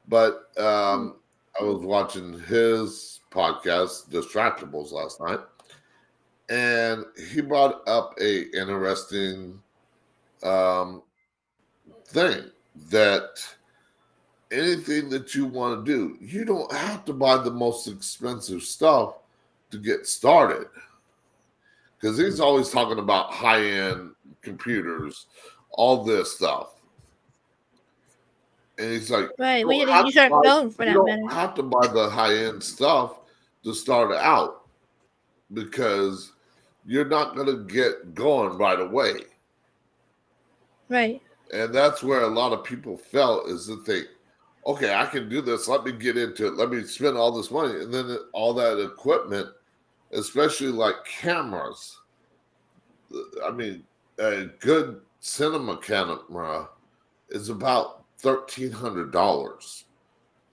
[0.08, 1.16] but um,
[1.58, 5.40] I was watching his podcast, Distractables, last night,
[6.48, 9.60] and he brought up a interesting
[10.42, 11.02] um,
[12.06, 12.50] thing
[12.90, 13.44] that
[14.52, 19.14] anything that you want to do, you don't have to buy the most expensive stuff
[19.70, 20.68] to get started.
[21.98, 25.26] Because he's always talking about high end computers,
[25.70, 26.75] all this stuff.
[28.78, 29.60] And he's like, Right.
[29.60, 31.34] you We don't have to use to our buy- for you that don't matter.
[31.34, 33.18] have to buy the high end stuff
[33.64, 34.66] to start out
[35.52, 36.32] because
[36.84, 39.20] you're not going to get going right away.
[40.88, 41.20] Right.
[41.52, 44.02] And that's where a lot of people felt is that they,
[44.66, 45.68] okay, I can do this.
[45.68, 46.54] Let me get into it.
[46.56, 47.80] Let me spend all this money.
[47.82, 49.48] And then all that equipment,
[50.12, 51.98] especially like cameras.
[53.44, 53.84] I mean,
[54.18, 56.68] a good cinema camera
[57.30, 59.84] is about $1,300.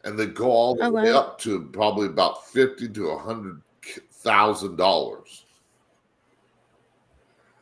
[0.06, 1.19] And they go all the Oh, way wow.
[1.19, 3.62] up to probably about fifty to a hundred
[4.12, 5.45] thousand dollars,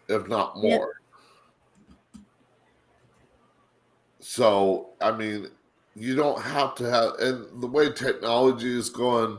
[0.08, 1.02] if not more.
[4.20, 5.50] So, I mean,
[5.96, 9.38] you don't have to have, and the way technology is going,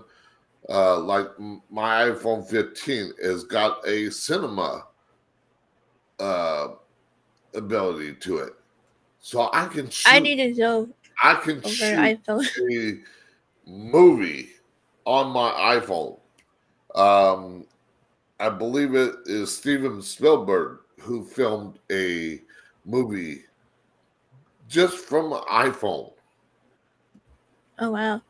[0.69, 1.29] uh, like
[1.71, 4.87] my iPhone 15 has got a cinema
[6.21, 6.69] uh,
[7.55, 8.53] ability to it.
[9.23, 12.45] So I can shoot, I need to I can over iPhone.
[12.73, 14.49] a movie
[15.05, 16.19] on my iPhone.
[16.97, 17.65] Um,
[18.41, 22.43] I believe it is Steven Spielberg who filmed a
[22.85, 23.45] movie
[24.69, 26.13] just from an iPhone.
[27.79, 28.23] Oh wow.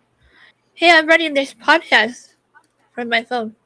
[0.75, 2.35] Hey, I'm running this podcast
[2.93, 3.57] from my phone.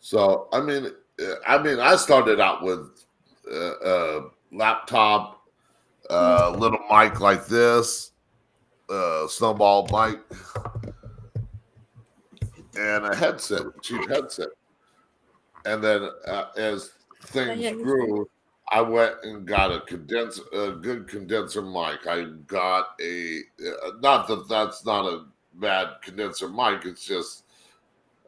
[0.00, 0.86] So I mean,
[1.20, 3.04] uh, I mean, I started out with
[3.50, 5.42] uh, a laptop,
[6.10, 8.12] a little mic like this,
[8.90, 10.20] a snowball mic,
[12.78, 14.48] and a headset, cheap headset.
[15.64, 16.90] And then uh, as
[17.24, 18.28] things grew,
[18.70, 22.06] I went and got a condenser, a good condenser mic.
[22.06, 26.84] I got a, uh, not that that's not a bad condenser mic.
[26.84, 27.44] It's just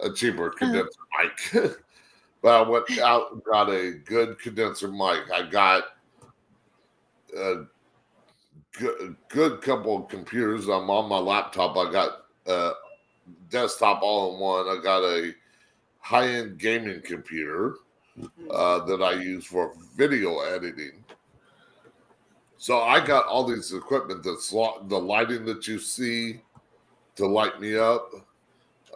[0.01, 1.75] a cheaper condenser mic.
[2.43, 5.31] but I went out and got a good condenser mic.
[5.33, 5.85] I got
[7.37, 7.65] a
[8.79, 10.69] good, good couple of computers.
[10.69, 11.77] I'm on my laptop.
[11.77, 12.73] I got a
[13.51, 14.67] desktop all in one.
[14.67, 15.33] I got a
[15.99, 17.77] high end gaming computer
[18.51, 21.05] uh, that I use for video editing.
[22.59, 24.57] So I got all these equipment that's the
[24.99, 26.41] lighting that you see
[27.17, 28.11] to light me up.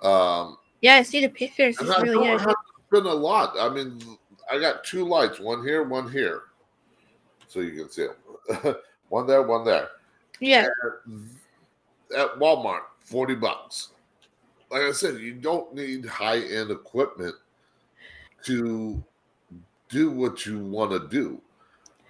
[0.03, 1.77] Um, Yeah, I see the pictures.
[1.81, 2.41] It's I really good.
[2.41, 2.55] to
[2.87, 3.55] spend a lot.
[3.59, 4.01] I mean,
[4.51, 6.45] I got two lights, one here, one here,
[7.49, 8.17] so you can see them.
[9.09, 9.89] one there, one there.
[10.41, 10.69] Yeah.
[12.17, 13.89] At Walmart, forty bucks.
[14.71, 17.35] Like I said, you don't need high end equipment
[18.45, 19.03] to
[19.89, 21.41] do what you want to do,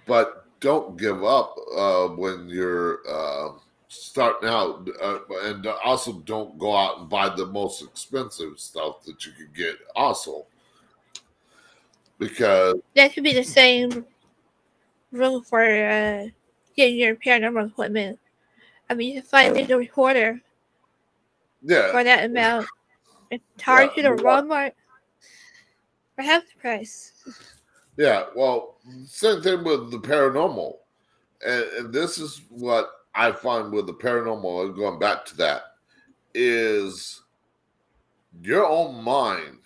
[0.05, 3.51] but don't give up uh, when you're uh,
[3.87, 9.25] starting out, uh, and also don't go out and buy the most expensive stuff that
[9.25, 9.75] you can get.
[9.95, 10.45] Also,
[12.17, 14.05] because That could be the same
[15.11, 16.27] rule for uh,
[16.75, 18.19] getting your paranormal equipment.
[18.89, 20.41] I mean, you can find a digital recorder
[21.61, 22.67] yeah, for that amount
[23.31, 24.71] at Target or you know- Walmart
[26.15, 27.13] for half the price.
[27.97, 30.75] Yeah, well, same thing with the paranormal.
[31.45, 35.63] And, and this is what I find with the paranormal, and going back to that,
[36.33, 37.21] is
[38.41, 39.59] your own mind,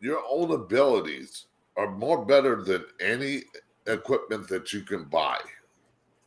[0.00, 1.46] your own abilities
[1.76, 3.42] are more better than any
[3.86, 5.38] equipment that you can buy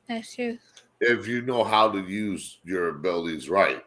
[0.07, 0.57] That's true.
[1.01, 3.83] if you know how to use your abilities right.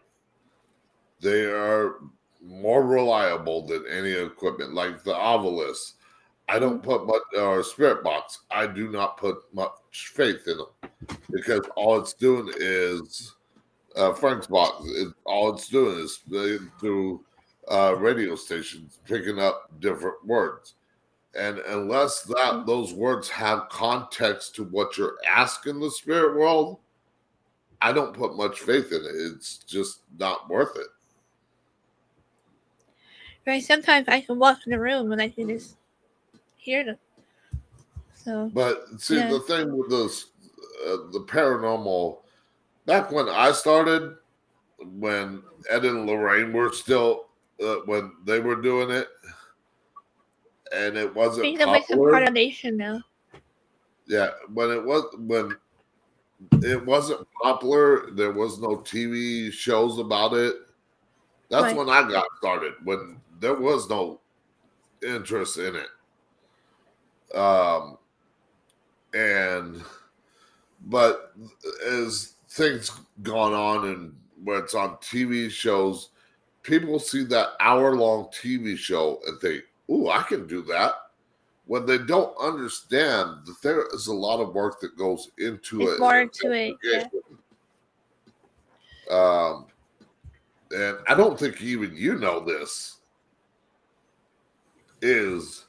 [1.20, 1.96] They are
[2.42, 5.94] more reliable than any equipment, like the Ovilus.
[6.48, 8.40] I don't put much, or Spirit Box.
[8.50, 9.72] I do not put much
[10.14, 10.90] faith in them
[11.30, 13.34] because all it's doing is
[13.96, 14.84] uh, Frank's Box.
[14.86, 16.20] It, all it's doing is
[16.78, 17.24] through
[17.68, 20.74] uh, radio stations picking up different words,
[21.36, 26.78] and unless that those words have context to what you're asking the spirit world,
[27.82, 29.34] I don't put much faith in it.
[29.34, 30.86] It's just not worth it.
[33.46, 33.62] Right.
[33.62, 35.76] Sometimes I can walk in the room and I can just
[36.56, 36.98] hear them.
[38.14, 38.50] So.
[38.52, 39.28] But see, Yeah.
[39.28, 40.26] the thing with this,
[40.86, 42.18] uh, the paranormal,
[42.86, 44.16] back when I started,
[44.78, 47.26] when Ed and Lorraine were still,
[47.62, 49.08] uh, when they were doing it,
[50.72, 52.10] and it wasn't Freedom is a popular.
[52.10, 53.00] part of nation now.
[54.06, 55.56] Yeah, when it was when
[56.62, 60.54] it wasn't popular, there was no TV shows about it.
[61.48, 61.76] That's Right.
[61.76, 62.74] when I got started.
[62.84, 64.20] When there was no
[65.02, 67.36] interest in it.
[67.36, 67.98] Um
[69.14, 69.82] and
[70.86, 71.32] but
[71.88, 72.90] as things
[73.22, 76.10] gone on and where it's on TV shows,
[76.62, 80.94] people see that hour long TV show and think, "Ooh, I can do that."
[81.68, 85.94] when they don't understand that there is a lot of work that goes into It's
[85.94, 85.98] it.
[85.98, 86.76] more into it.
[86.80, 87.08] Yeah.
[89.10, 89.66] Um,
[90.70, 92.98] and I don't think even you know this
[95.02, 95.64] is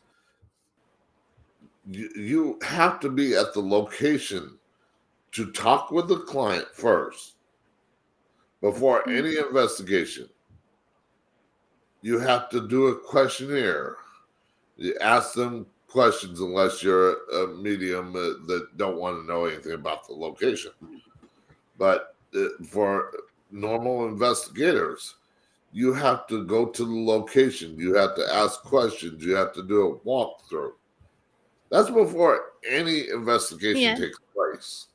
[1.90, 4.60] you, you have to be at the location
[5.32, 7.38] to talk with the client first
[8.62, 9.18] before Mhm.
[9.18, 10.30] any investigation.
[12.02, 13.98] You have to do a questionnaire.
[14.78, 19.74] You ask them questions unless you're a medium uh, that don't want to know anything
[19.74, 20.72] about the location.
[21.78, 23.12] But uh, for
[23.52, 25.16] normal investigators,
[25.72, 27.78] you have to go to the location.
[27.78, 29.24] You have to ask questions.
[29.24, 30.74] You have to do a walkthrough.
[31.70, 33.96] That's before any investigation Yeah.
[33.96, 34.88] takes place.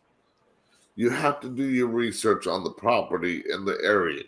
[0.95, 4.25] You have to do your research on the property in the area.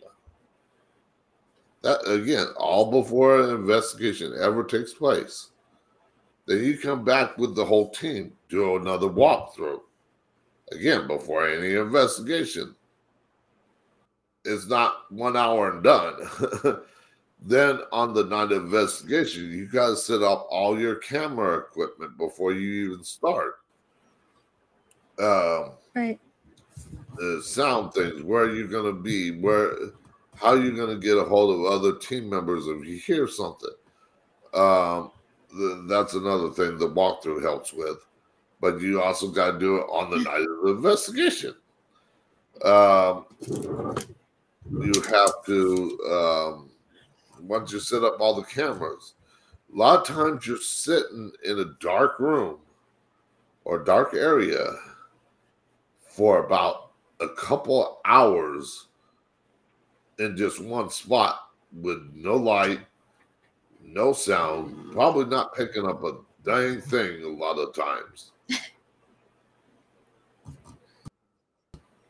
[1.85, 5.51] That again, all before an investigation ever takes place.
[6.47, 9.81] Then you come back with the whole team, do another walkthrough.
[10.73, 12.75] Again, before any investigation.
[14.47, 16.27] It's not one hour and done.
[17.43, 22.17] then on the night of investigation, you got to set up all your camera equipment
[22.17, 23.57] before you even start.
[25.19, 26.19] Um, Right.
[27.23, 29.77] uh, sound things, where are you're going to be, where,
[30.37, 33.29] how are you're going to get a hold of other team members if you hear
[33.29, 33.71] something.
[34.53, 35.11] Um,
[35.57, 37.99] th- that's another thing the walkthrough helps with.
[38.61, 41.55] But you also got to do it on the night of the investigation.
[42.65, 43.27] Um,
[44.71, 46.71] you have to, um,
[47.41, 49.15] once you set up all the cameras,
[49.73, 52.59] a lot of times you're sitting in a dark room
[53.65, 54.65] or dark area
[56.09, 58.89] for about a couple hours
[60.19, 62.81] in just one spot with no light,
[63.83, 68.33] no sound, probably not picking up a dang thing a lot of times.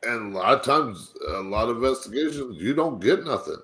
[0.03, 3.63] and a lot of times, a lot of investigations, you don't get nothing.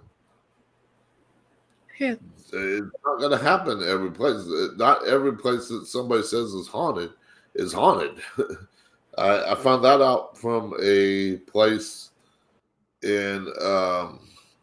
[1.96, 2.18] True.
[2.52, 4.42] It's not going to happen every place.
[4.76, 7.10] Not every place that somebody says is haunted
[7.54, 8.18] is haunted.
[9.18, 12.10] I, I found that out from a place
[13.02, 14.20] in um,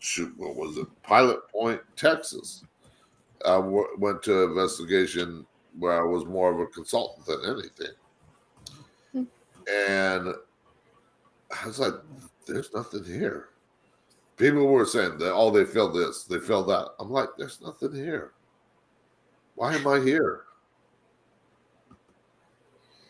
[0.07, 0.87] shoot, what was it?
[1.03, 2.63] Pilot Point, Texas.
[3.45, 5.45] I w- went to investigation
[5.77, 9.27] where I was more of a consultant than anything,
[9.71, 10.33] and
[11.51, 11.93] I was like,
[12.45, 13.49] "There's nothing here."
[14.37, 17.93] People were saying that, "Oh, they feel this, they feel that." I'm like, "There's nothing
[17.93, 18.33] here.
[19.55, 20.45] Why am I here?"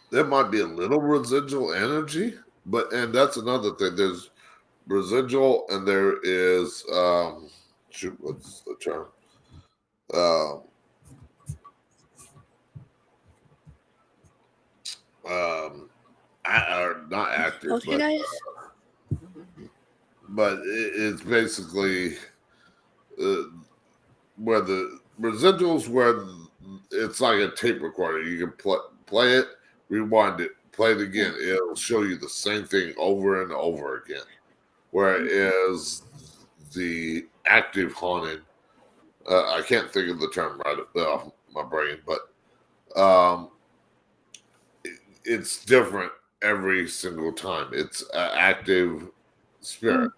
[0.10, 3.96] There might be a little residual energy, but and that's another thing.
[3.96, 4.30] There's
[4.88, 7.50] residual, and there is um,
[7.90, 9.08] shoot, what's the term?
[10.14, 10.62] Um,
[15.30, 15.90] um,
[16.46, 18.26] a- or not active, but Poltergeist?
[20.30, 22.16] but it, it's basically
[23.22, 23.44] uh,
[24.38, 26.24] where the residuals where
[26.92, 28.22] it's like a tape recorder.
[28.22, 29.48] You can play play it,
[29.90, 31.34] rewind it, play it again.
[31.42, 34.24] It'll show you the same thing over and over again.
[34.92, 36.04] Whereas
[36.74, 38.42] the active haunted,
[39.30, 42.22] uh, I can't think of the term right off my brain, but
[43.00, 43.52] um,
[44.84, 46.12] it- it's different
[46.42, 47.70] every single time.
[47.74, 49.10] It's an active
[49.62, 50.12] spirit.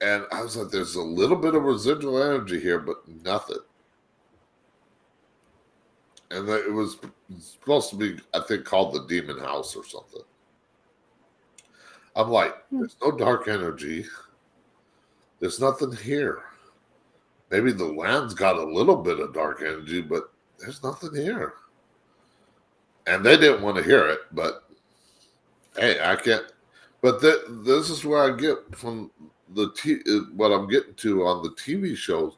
[0.00, 3.58] And I was like, there's a little bit of residual energy here, but nothing.
[6.30, 6.96] And it was
[7.40, 10.22] supposed to be, I think, called the Demon House or something.
[12.16, 12.80] I'm like, Hmm.
[12.80, 14.06] there's no dark energy.
[15.38, 16.42] There's nothing here.
[17.50, 21.54] Maybe the land's got a little bit of dark energy, but there's nothing here.
[23.06, 24.64] And they didn't want to hear it, but
[25.76, 26.52] hey, I can't.
[27.00, 29.10] But th- this is where I get from
[29.54, 32.34] the t- uh, what I'm getting to on the TV shows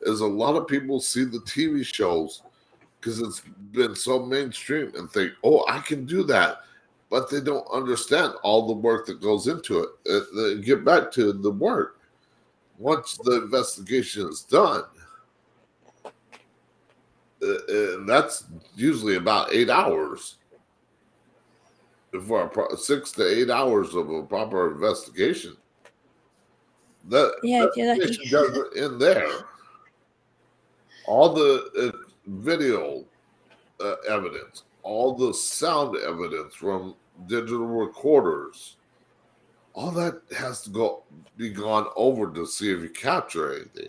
[0.00, 2.42] is a lot of people see the TV shows
[3.00, 6.62] because it's been so mainstream and think, oh, I can do that.
[7.10, 10.24] But they don't understand all the work that goes into it.
[10.36, 12.00] Uh, get back to the work.
[12.78, 14.82] Once the investigation is done,
[17.42, 18.44] uh, uh that's
[18.74, 20.36] usually about eight hours
[22.26, 25.56] for a pro- six to eight hours of a proper investigation.
[27.08, 29.28] That Yeah, yeah, investigation doesn't end there.
[31.06, 33.04] All the uh, video
[33.80, 36.94] uh, evidence, all the sound evidence from
[37.26, 38.76] digital recorders,
[39.74, 41.02] all that has to go
[41.36, 43.88] be gone over to see if you capture anything.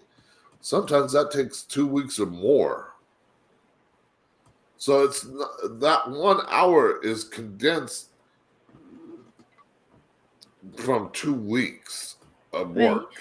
[0.59, 2.95] Sometimes that takes two weeks or more.
[4.77, 8.09] So it's not, that one hour is condensed
[10.77, 12.15] from two weeks
[12.53, 12.95] of Right.
[12.95, 13.13] work.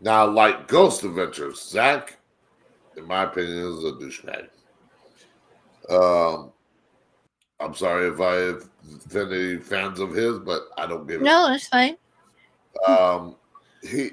[0.00, 2.18] now, like Ghost Adventures, Zak,
[2.96, 4.48] in my opinion, is a douchebag.
[5.90, 6.52] Um,
[7.60, 8.58] I'm sorry if I
[8.96, 11.24] offend any fans of his, but I don't give it.
[11.24, 11.96] No, it's fine.
[12.86, 13.36] Um,
[13.82, 14.10] he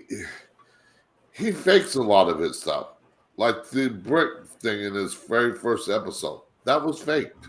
[1.32, 2.88] he fakes a lot of his stuff,
[3.38, 6.42] like the brick thing in his very first episode.
[6.66, 7.48] That was faked,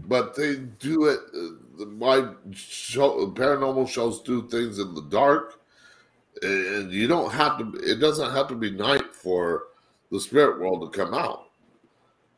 [0.00, 1.20] but they do it.
[1.34, 5.60] Uh, my show, paranormal shows do things in the dark,
[6.42, 7.72] and you don't have to.
[7.78, 9.64] It doesn't have to be night for
[10.10, 11.46] the spirit world to come out.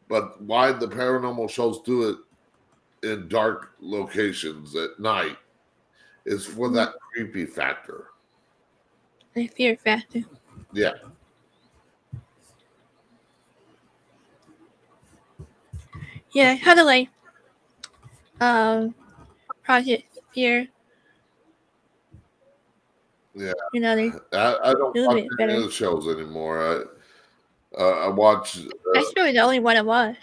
[0.08, 2.18] But why the paranormal shows do it
[3.10, 5.36] in dark locations at night
[6.24, 8.06] is for that creepy factor.
[9.34, 10.22] The fear factor.
[10.72, 10.92] Yeah.
[16.32, 17.08] Yeah, kind of like
[18.40, 18.94] um
[19.62, 20.68] Project Fear.
[23.34, 23.52] Yeah.
[23.72, 26.60] You know, I, I don't watch any of the shows anymore.
[26.60, 26.82] I
[27.82, 28.58] I watch.
[28.58, 30.16] Uh, that's really the only one I watch.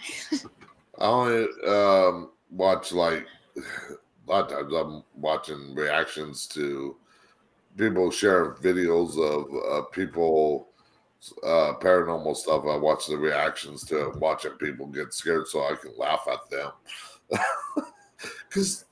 [0.98, 3.26] I only um, watch like
[3.56, 4.74] a lot of times.
[4.74, 6.96] I'm watching reactions to
[7.76, 10.68] people share videos of uh, people
[11.44, 12.64] uh, paranormal stuff.
[12.68, 16.50] I watch the reactions to it, watching people get scared so I can laugh at
[16.50, 16.70] them
[18.48, 18.84] because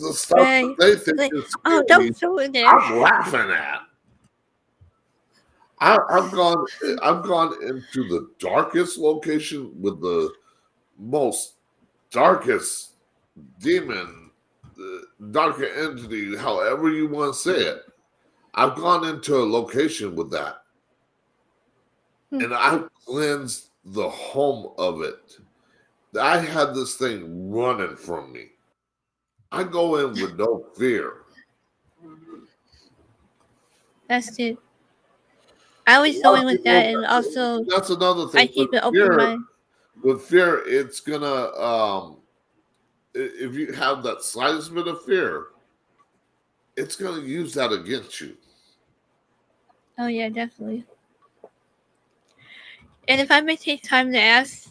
[0.00, 0.74] the stuff Right.
[0.78, 2.66] they think Like, is Oh, don't throw it there.
[2.66, 3.82] I'm laughing at.
[5.80, 6.64] I, I've gone.
[7.02, 10.32] I've gone into the darkest location with the
[10.98, 11.56] most
[12.10, 12.92] darkest
[13.60, 14.30] demon,
[15.30, 17.82] darker entity, however you want to say it.
[18.54, 20.62] I've gone into a location with that,
[22.30, 22.40] Hmm.
[22.40, 25.38] and I've cleansed the home of it.
[26.18, 28.52] I had this thing running from me.
[29.52, 31.24] I go in with no fear.
[34.08, 34.58] That's it.
[35.86, 38.40] I was going with that, and also That's another thing.
[38.42, 39.44] I keep an open mind.
[40.02, 42.18] With fear, it's gonna um
[43.14, 45.46] if you have that slightest bit of fear,
[46.76, 48.36] it's gonna use that against you.
[49.98, 50.84] Oh yeah, definitely.
[53.08, 54.68] And if I may take time to ask,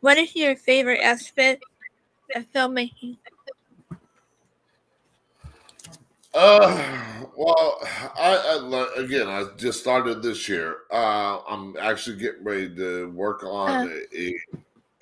[0.00, 1.64] what is your favorite aspect
[2.34, 3.16] of filmmaking?
[6.34, 7.78] Uh, well,
[8.16, 8.58] I,
[8.96, 10.78] I again, I just started this year.
[10.90, 13.94] Uh, I'm actually getting ready to work on Uh.
[14.16, 14.34] a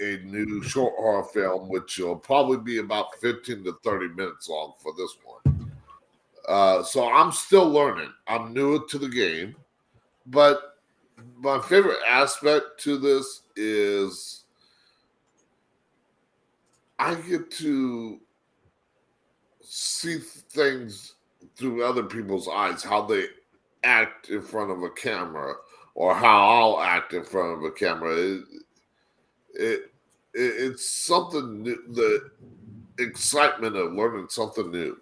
[0.03, 4.73] a new short horror film, which will probably be about 15 to 30 minutes long
[4.79, 5.71] for this one.
[6.49, 8.11] Uh, so I'm still learning.
[8.27, 9.55] I'm new to the game,
[10.27, 10.79] but
[11.37, 14.45] my favorite aspect to this is
[16.99, 18.21] I get to
[19.61, 21.15] see things
[21.61, 23.27] through other people's eyes, how they
[23.85, 25.55] act in front of a camera,
[25.95, 28.17] or how I'll act in front of a camera.
[28.17, 28.45] It,
[29.55, 29.91] it, it
[30.35, 32.31] it's something new, the
[32.99, 34.97] excitement of learning something new.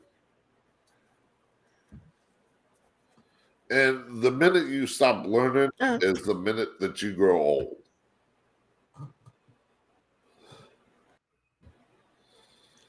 [3.71, 5.99] And the minute you stop learning Uh.
[6.01, 7.77] is the minute that you grow old.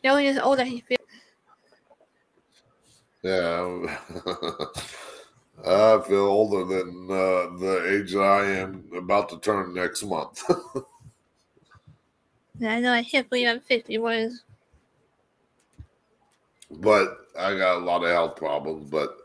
[0.06, 1.09] Only is older he feels.
[3.22, 3.98] Yeah,
[5.66, 10.44] I feel older than uh, the age that I am about to turn next month.
[12.60, 14.38] And I know I can't believe I'm 51.
[16.72, 18.90] but I got a lot of health problems.
[18.90, 19.18] But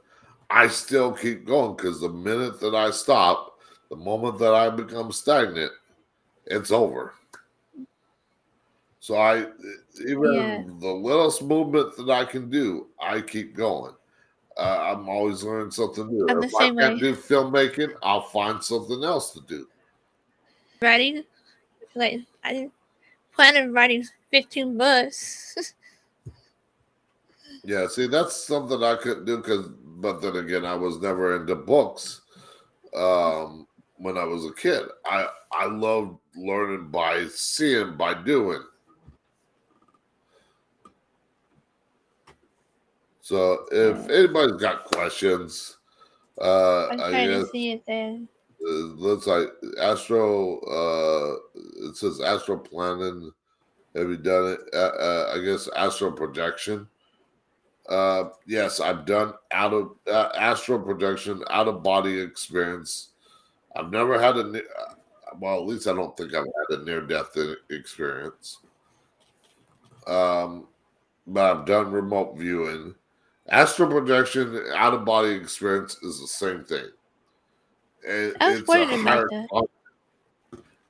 [0.51, 3.59] I still keep going because the minute that I stop,
[3.91, 5.73] the moment that I become stagnant,
[6.47, 7.15] it's over.
[9.05, 9.41] So I
[10.09, 10.65] even Yeah.
[10.81, 13.93] the littlest movement that I can do, I keep going.
[14.57, 16.27] Uh, I'm always learning something new.
[16.31, 16.99] I'm if I way.
[16.99, 19.69] do filmmaking, I'll find something else to do.
[20.81, 21.23] Writing,
[21.95, 22.71] like I
[23.35, 25.75] plan on writing 15 books.
[27.67, 31.55] Yeah, see, that's something I couldn't do because, but then again, I was never into
[31.55, 32.21] books
[32.95, 34.83] um, when I was a kid.
[35.07, 38.63] I I loved learning by seeing, by doing.
[43.25, 45.79] So, if anybody's got questions,
[46.43, 48.19] uh, I'm I trying guess to see it there.
[48.67, 49.49] uh, looks like
[49.81, 50.59] Astro.
[50.61, 51.37] Uh,
[51.89, 53.33] it says Astro planning.
[53.97, 54.61] Have you done it?
[54.75, 56.87] Uh, uh, I guess Astro projection.
[57.89, 63.13] Uh, yes, I've done out of uh, astral projection, out of body experience.
[63.75, 64.95] I've never had a ne- uh,
[65.41, 67.35] well, at least I don't think I've had a near death
[67.71, 68.59] experience.
[70.07, 70.67] Um,
[71.27, 72.95] but I've done remote viewing.
[73.49, 76.87] Astral projection, out of body experience is the same thing.
[78.03, 79.67] It- it's a higher con-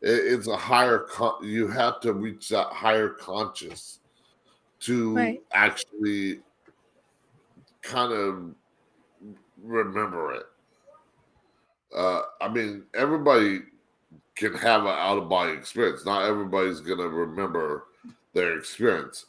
[0.01, 4.01] it- it's a higher con- you have to reach that higher conscious
[4.81, 5.43] to Right.
[5.53, 6.43] actually
[7.83, 8.55] kind of
[9.63, 10.47] remember it.
[11.95, 13.63] Uh, I mean, everybody
[14.35, 16.05] can have an out of body experience.
[16.05, 17.87] Not everybody's gonna remember
[18.33, 19.27] their experience.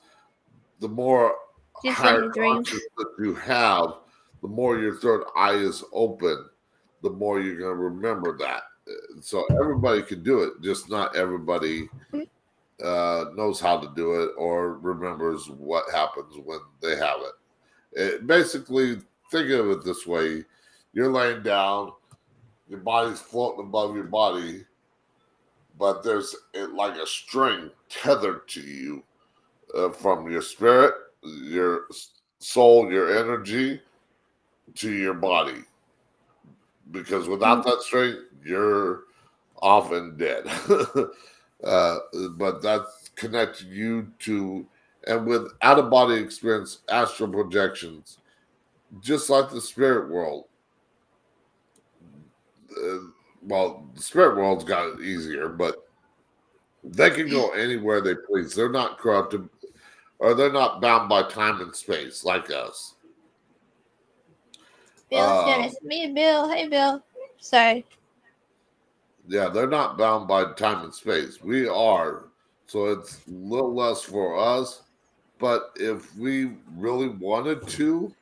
[0.80, 1.38] The more
[1.84, 2.64] Just higher dream.
[2.64, 3.96] that you have,
[4.42, 6.46] the more your third eye is open,
[7.04, 8.64] the more you're gonna remember that.
[9.22, 11.90] So everybody can do it, just not everybody
[12.84, 17.34] uh, knows how to do it or remembers what happens when they have it.
[17.94, 18.98] It basically
[19.32, 20.44] think of it this way:
[20.94, 21.94] you're laying down,
[22.68, 24.66] your body's floating above your body,
[25.78, 26.36] but there's
[26.74, 29.04] like a string tethered to you
[29.76, 30.94] uh, from your spirit,
[31.26, 31.88] your
[32.40, 33.82] soul, your energy
[34.76, 35.64] to your body.
[36.92, 39.04] Because without that strength, you're
[39.62, 40.46] often dead.
[41.64, 41.98] uh,
[42.32, 44.68] but that's connecting you to
[45.08, 48.18] and with out of body experience, astral projections,
[49.02, 50.46] just like the spirit world.
[52.72, 52.98] Uh,
[53.44, 55.88] well, the spirit world's got it easier, but
[56.84, 58.56] they can go anywhere they please.
[58.56, 59.48] They're not corrupted,
[60.20, 62.96] or they're not bound by time and space like us.
[65.10, 66.50] Bill Uh, it's me and Bill.
[66.50, 67.04] Hey, Bill.
[67.40, 67.86] Sorry.
[69.28, 71.42] Yeah, they're not bound by time and space.
[71.42, 72.26] We are,
[72.68, 74.84] so it's a little less for us.
[75.40, 78.14] But if we really wanted to,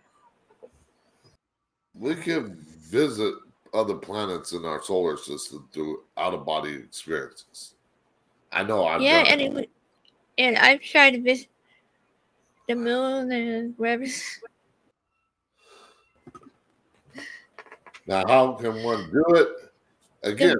[1.94, 3.36] we could visit
[3.74, 7.76] other planets in our solar system through out of body experiences.
[8.52, 9.46] I know I've yeah, and it.
[9.46, 9.70] it, would-
[10.40, 11.48] and I've tried to visit
[12.68, 14.06] the moon and wherever.
[18.08, 19.48] Now, how can one do it?
[20.24, 20.56] Again,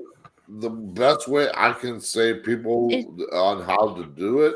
[0.48, 4.56] the best way I can say people It- on how to do it,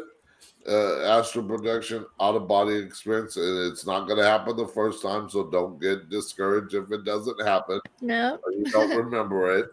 [0.68, 5.02] uh, astral projection, out of body experience, and it's not going to happen the first
[5.02, 8.40] time, so don't get discouraged if it doesn't happen No.
[8.52, 9.70] you don't remember it.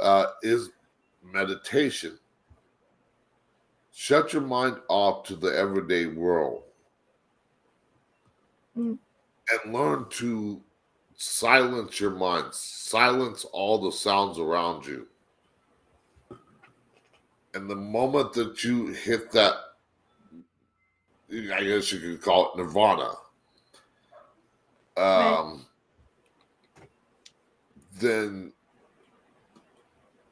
[0.00, 0.70] Uh, is
[1.22, 2.18] meditation.
[3.92, 6.62] Shut your mind off to the everyday world
[8.80, 8.98] Mm.
[9.50, 10.62] and learn to
[11.16, 15.06] silence your mind, silence all the sounds around you.
[17.52, 19.54] And the moment that you hit that,
[21.30, 23.12] I guess you could call it nirvana,
[24.96, 25.66] um,
[27.98, 28.52] then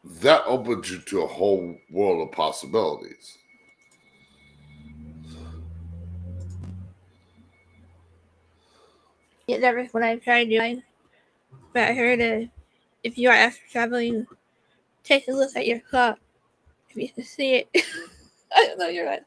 [0.04, 3.36] that opens you to a whole world of possibilities.
[9.48, 10.60] Yeah, that what I tried to do.
[10.60, 10.82] I,
[11.72, 12.46] but I heard uh,
[13.02, 14.26] if you are after traveling,
[15.04, 16.18] take a look at your clock.
[16.90, 17.68] If you can see it.
[18.54, 19.22] I don't know, you're right.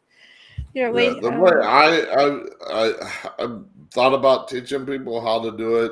[0.75, 1.21] You're Yeah, waiting.
[1.21, 3.59] the way I, I I I
[3.91, 5.91] thought about teaching people how to do it,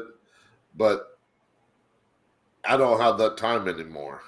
[0.75, 1.19] but
[2.65, 4.21] I don't have that time anymore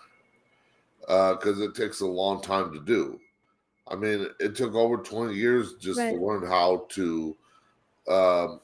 [0.99, 3.19] because it takes a long time to do.
[3.87, 6.09] I mean, it took over twenty years just Right.
[6.09, 7.37] to learn how to
[8.09, 8.61] um,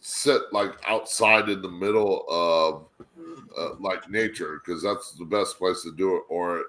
[0.00, 2.86] sit like outside in the middle of
[3.58, 6.64] uh, like nature because that's the best place to do it, or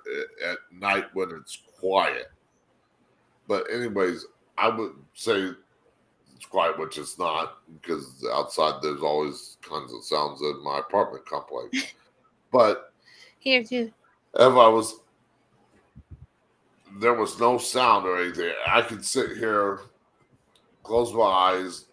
[0.45, 2.31] at night when it's quiet.
[3.47, 4.25] But anyways,
[4.57, 5.51] I would say
[6.35, 11.25] it's quiet, which it's not because outside there's always kinds of sounds in my apartment
[11.25, 11.93] complex.
[12.51, 12.93] but
[13.39, 13.91] Here too.
[14.35, 15.01] if I was
[16.99, 18.51] there was no sound or anything.
[18.67, 19.81] I could sit here,
[20.83, 21.85] close my eyes,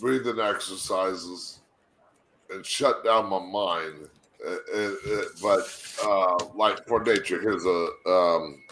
[0.00, 1.60] breathing exercises,
[2.50, 4.08] and shut down my mind.
[4.46, 8.62] Uh, uh, uh, but uh, like for nature, here's a um,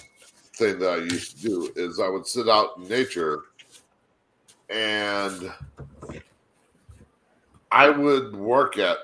[0.55, 3.43] thing that I used to do is I would sit out in nature
[4.70, 5.53] and
[7.70, 8.97] I would work at,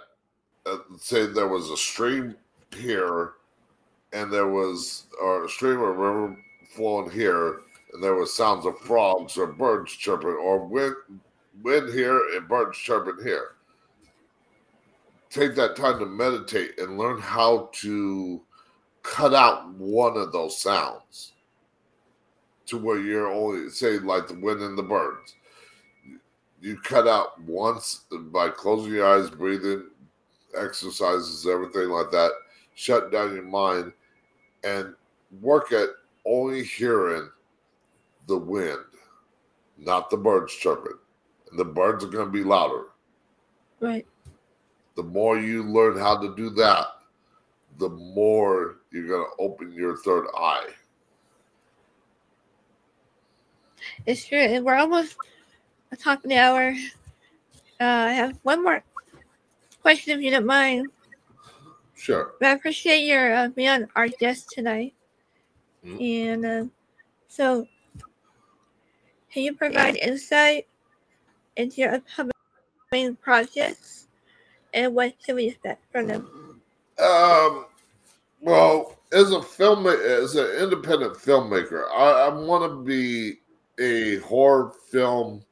[0.67, 2.35] uh, say there was a stream
[2.75, 3.33] here
[4.13, 6.37] and there was or a stream or river
[6.75, 7.61] flowing here
[7.93, 10.97] and there was sounds of frogs or birds chirping or wind
[11.63, 13.53] wind here and birds chirping here.
[15.31, 18.41] Take that time to meditate and learn how to
[19.03, 21.33] cut out one of those sounds
[22.67, 25.35] to where you're only say like the wind and the birds.
[26.61, 29.89] You cut out once by closing your eyes breathing
[30.57, 32.31] exercises everything like that
[32.75, 33.93] shut down your mind
[34.63, 34.95] and
[35.41, 35.89] work at
[36.27, 37.29] only hearing
[38.27, 38.79] the wind
[39.79, 40.99] not the birds chirping
[41.57, 42.85] the birds are going to be louder
[43.81, 44.07] Right.
[44.97, 46.87] the more you learn how to do that,
[47.79, 50.69] the more you're going to open your third eye.
[54.07, 54.39] It's true.
[54.39, 55.17] And we're almost
[55.93, 56.75] a top of the hour.
[57.81, 58.83] Uh, I have one more
[59.83, 60.87] question, if you don't mind.
[61.97, 62.35] Sure.
[62.41, 64.95] But I appreciate your uh, being on our guest tonight.
[65.85, 66.31] Mhm.
[66.33, 66.65] And uh,
[67.29, 67.67] so,
[69.31, 70.67] can you provide insight
[71.57, 74.09] into your upcoming projects
[74.73, 76.61] and what can we expect from them?
[76.99, 77.67] Um,
[78.41, 83.39] well, as a filmmaker, as an independent filmmaker, I, I want to be
[83.79, 85.43] a horror film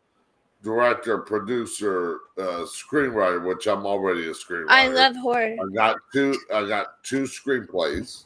[0.63, 4.67] director, producer, uh, screenwriter, which I'm already a screenwriter.
[4.69, 5.57] I love horror.
[5.61, 6.39] I got two.
[6.53, 8.25] I got two screenplays.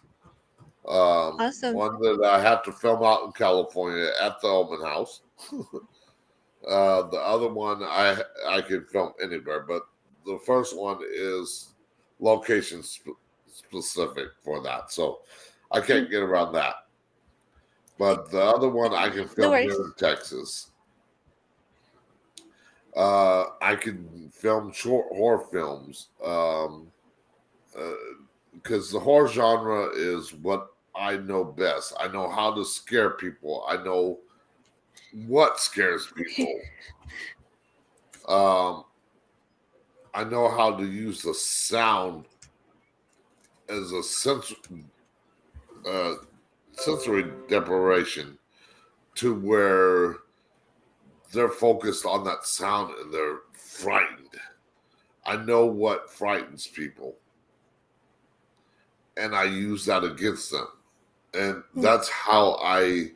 [0.86, 1.74] Um, Awesome.
[1.74, 5.22] One that I have to film out in California at the Omen House.
[6.66, 8.16] uh, the other one I
[8.48, 9.82] I can film anywhere, but
[10.24, 11.74] the first one is
[12.20, 15.20] location sp- specific for that, so
[15.70, 16.74] I can't get around that.
[17.98, 19.72] But the other one I can film worries.
[19.72, 20.70] here in Texas.
[22.94, 26.08] Uh, I can film short horror films.
[26.24, 26.88] Um,
[28.52, 31.94] because the horror genre is what I know best.
[32.00, 33.64] I know how to scare people.
[33.68, 34.18] I know
[35.26, 36.52] what scares people.
[38.28, 38.84] um,
[40.14, 42.24] I know how to use the sound
[43.68, 44.54] as a sens-
[45.86, 46.14] uh,
[46.72, 48.38] sensory deprivation
[49.16, 50.16] to where
[51.32, 54.30] they're focused on that sound and they're frightened.
[55.24, 57.16] I know what frightens people
[59.16, 60.68] and I use that against them.
[61.34, 61.80] And Hmm.
[61.80, 63.10] that's how I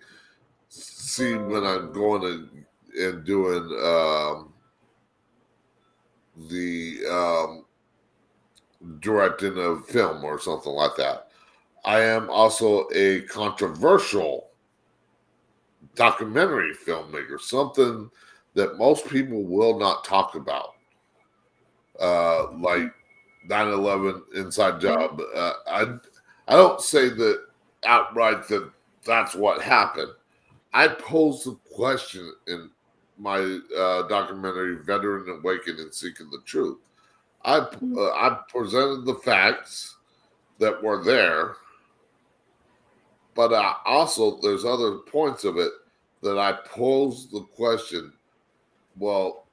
[0.70, 2.64] see when I'm going and,
[2.98, 4.52] and doing um,
[6.48, 7.64] the um,
[9.00, 11.28] directing of film or something like that.
[11.84, 14.48] I am also a controversial
[15.94, 18.10] documentary filmmaker, something
[18.54, 20.74] that most people will not talk about,
[21.98, 22.92] uh, like
[23.48, 25.20] 9/11 inside job.
[25.34, 25.82] Uh, I
[26.48, 27.46] I don't say that
[27.84, 28.70] outright that
[29.04, 30.12] that's what happened.
[30.72, 32.70] I posed the question in
[33.18, 36.78] my uh, documentary "Veteran Awakening: Seeking the Truth."
[37.44, 39.96] I uh, I presented the facts
[40.58, 41.56] that were there,
[43.34, 45.72] but I also there's other points of it
[46.22, 48.12] that I posed the question.
[48.98, 49.46] Well,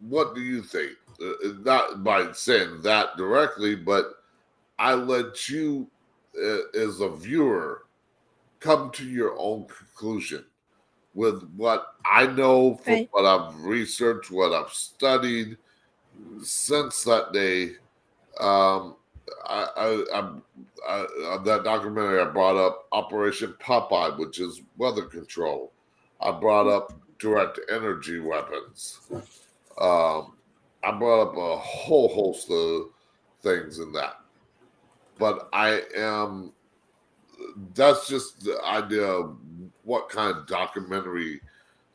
[0.00, 0.92] what do you think?
[1.20, 4.16] Uh, not by saying that directly, but
[4.78, 5.88] I let you,
[6.36, 7.83] uh, as a viewer,
[8.64, 10.42] come to your own conclusion
[11.12, 13.08] with what I know from Right.
[13.12, 15.58] what I've researched, what I've studied
[16.42, 17.76] since that day.
[18.40, 18.96] Um,
[19.44, 20.04] I, I,
[20.88, 25.72] I, I, that documentary I brought up Operation Popeye, which is weather control.
[26.20, 29.00] I brought up direct energy weapons.
[29.78, 30.32] Um,
[30.82, 32.86] I brought up a whole host of
[33.42, 34.20] things in that.
[35.18, 36.52] But I am,
[37.74, 39.36] that's just the idea of
[39.82, 41.40] what kind of documentary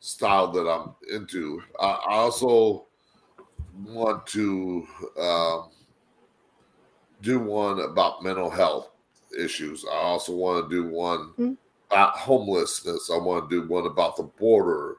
[0.00, 1.62] style that I'm into.
[1.80, 2.86] I, I also
[3.84, 4.86] want to
[5.20, 5.70] um,
[7.22, 8.90] do one about mental health
[9.38, 9.84] issues.
[9.84, 11.56] I also want to do one Mm.
[11.90, 13.10] about homelessness.
[13.12, 14.96] I want to do one about the border.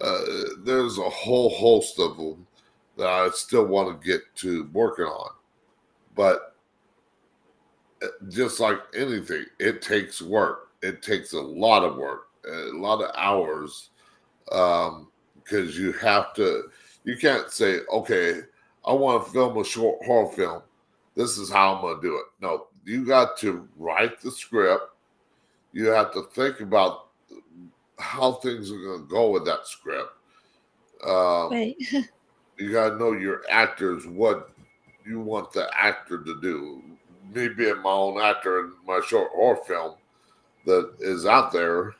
[0.00, 0.20] Uh,
[0.64, 2.46] there's a whole host of them
[2.96, 5.30] that I still want to get to working on.
[6.14, 6.49] But
[8.28, 10.68] just like anything, it takes work.
[10.82, 13.90] it takes a lot of work, a lot of hours,
[14.46, 15.08] because um,
[15.52, 16.70] you have to.
[17.04, 18.40] You can't say, "Okay,
[18.86, 20.62] I want to film a short horror film.
[21.14, 24.84] This is how I'm going to do it." No, you got to write the script.
[25.72, 27.08] You have to think about
[27.98, 30.12] how things are going to go with that script.
[31.06, 31.76] Um, Right.
[32.58, 34.50] you got to know your actors, what
[35.06, 36.82] you want the actor to do.
[37.32, 39.94] Me being my own actor in my short horror film
[40.66, 41.94] that is out there,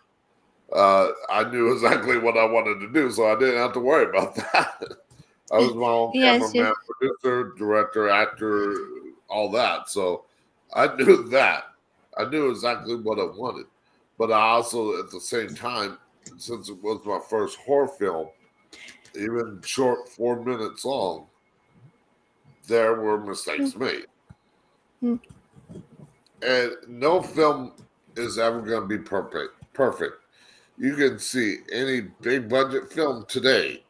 [0.73, 4.09] uh, I knew exactly what I wanted to do, so I didn't have to worry
[4.09, 4.83] about that.
[5.53, 8.77] I was my own Yes, cameraman, producer, director, actor,
[9.29, 9.89] all that.
[9.89, 10.25] So
[10.75, 11.65] I knew that.
[12.17, 13.67] I knew exactly what I wanted.
[14.19, 15.99] But I also, at the same time,
[16.37, 18.29] since it was my first horror film,
[19.15, 21.27] even short four minutes long,
[22.69, 24.07] there were mistakes made.
[25.01, 25.17] Hmm.
[26.43, 27.73] And no film
[28.17, 29.55] is ever going to be perfect.
[29.73, 30.17] Perfect.
[30.79, 33.85] You can see any big budget film today,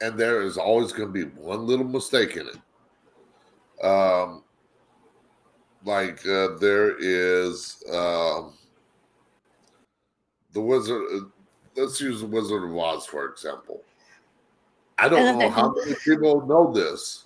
[0.00, 3.84] and there is always going to be one little mistake in it.
[3.84, 4.42] Um,
[5.84, 8.54] like uh, there is um,
[10.52, 11.02] the Wizard.
[11.14, 11.20] uh,
[11.76, 13.82] Let's use the Wizard of Oz for example.
[14.96, 17.23] I don't know how many people know this,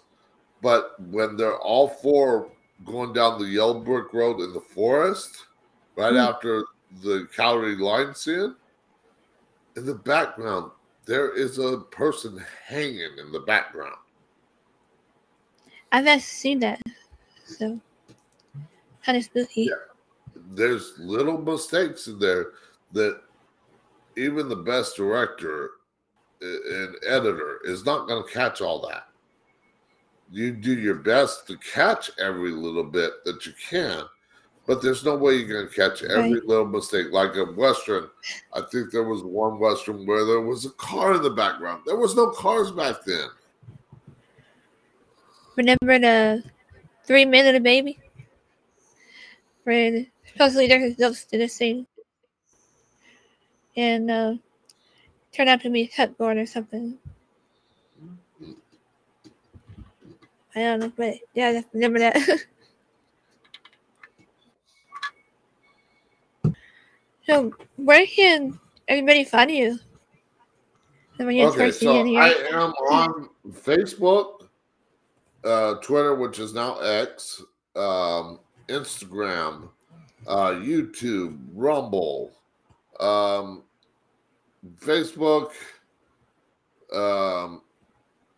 [0.62, 2.50] but when they're all four
[2.84, 5.46] going down the yellow brick road in the forest,
[5.96, 6.18] right Hmm.
[6.18, 6.64] after
[7.02, 8.54] the calorie line scene,
[9.76, 10.70] in the background
[11.04, 13.96] there is a person hanging in the background.
[15.90, 16.80] I've not seen that.
[17.46, 17.80] So
[19.02, 19.62] kind of spooky.
[19.70, 19.76] Yeah.
[20.50, 22.52] there's little mistakes in there
[22.92, 23.22] that
[24.16, 25.70] even the best director
[26.40, 29.07] and editor is not going to catch all that.
[30.30, 34.04] You do your best to catch every little bit that you can,
[34.66, 36.46] but there's no way you're going to catch every Right.
[36.46, 37.10] little mistake.
[37.10, 38.10] Like a Western,
[38.52, 41.82] I think there was one Western where there was a car in the background.
[41.86, 43.28] There was no cars back then.
[45.56, 46.44] Remember the
[47.04, 47.98] three men and minute baby?
[49.64, 51.86] Where supposedly there's a ghost in the scene.
[53.76, 54.34] And uh,
[55.32, 56.98] turned out to be a cupboard or something.
[60.54, 62.16] I don't know, but yeah, remember that.
[67.26, 69.78] so, where can everybody find you
[71.20, 74.46] Okay, so I am on Facebook,
[75.42, 77.42] uh, Twitter, which is now X,
[77.74, 78.38] um,
[78.68, 79.68] Instagram,
[80.28, 82.30] uh, YouTube, Rumble,
[83.00, 83.64] um,
[84.80, 85.50] Facebook,
[86.94, 87.62] um,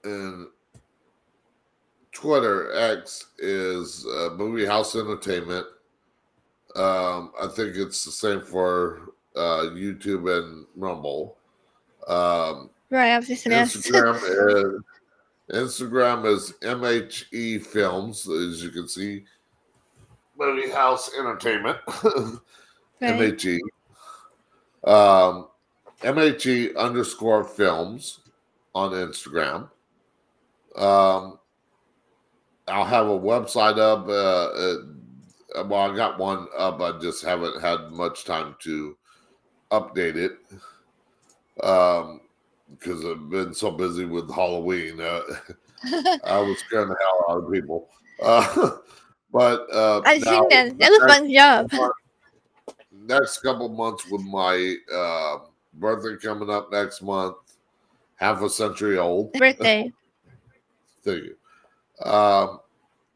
[0.04, 0.46] and
[2.20, 5.66] Twitter X is uh, Movie House Entertainment.
[6.76, 11.36] Um, I think it's the same for uh, YouTube and Rumble.
[12.06, 13.46] Um, Right, I was just.
[13.46, 14.82] Instagram is
[15.50, 19.24] Instagram is MHE Films, as you can see.
[20.38, 21.78] Movie House Entertainment.
[23.02, 23.14] Right.
[23.14, 23.60] MHE.
[24.84, 25.48] Um,
[26.02, 28.20] MHE underscore films
[28.74, 29.70] on Instagram.
[30.76, 31.38] Um,
[32.70, 34.08] I'll have a website up.
[34.08, 36.80] Uh, uh, well, I got one up.
[36.80, 38.96] I just haven't had much time to
[39.70, 40.38] update it
[41.62, 42.20] um,
[42.70, 45.00] because I've been so busy with Halloween.
[45.00, 45.20] Uh,
[46.24, 47.88] I was scaring the hell out of people.
[48.22, 48.70] Uh,
[49.32, 50.78] but uh, I now- seen that.
[50.78, 51.70] That was a fun job.
[52.92, 55.38] next couple months with my uh,
[55.74, 57.36] birthday coming up next month,
[58.16, 59.32] half a century old.
[59.32, 59.92] Birthday.
[61.02, 61.36] Thank you.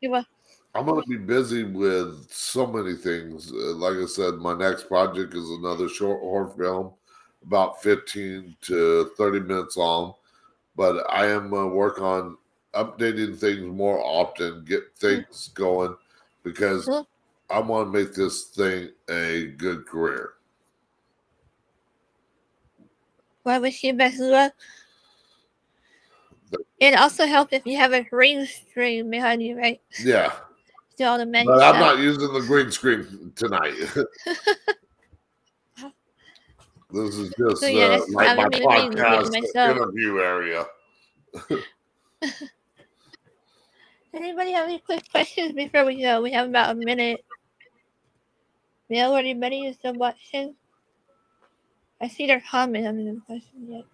[0.00, 0.24] You were
[0.74, 3.52] I'm going to be busy with so many things.
[3.52, 6.92] Uh, like I said, my next project is another short horror film,
[7.44, 10.14] about 15 to 30 minutes long.
[10.74, 12.36] But I am uh, work on
[12.74, 15.94] updating things more often, get things going,
[16.42, 16.88] because.
[17.50, 20.34] I want to make this thing a good career.
[23.44, 24.54] Well, I wish you best luck.
[26.80, 29.80] It also helps if you have a green screen behind you, right?
[30.02, 30.32] Yeah,
[30.96, 33.74] Do all the menu but I'm not using the green screen tonight.
[36.92, 40.64] this is just So, yeah, uh, like my gonna be reading it podcast interview area.
[44.14, 46.22] Anybody have any quick questions before we go?
[46.22, 47.24] We have about a minute.
[48.88, 50.54] Or anybody is still watching?
[52.00, 53.84] I see their comment on the question yet.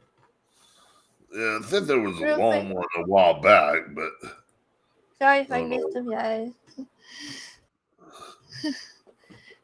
[1.32, 2.74] Yeah, I think there was a Real long quick.
[2.76, 4.10] one a while back, but
[5.18, 6.50] Sorry if I missed them, guys.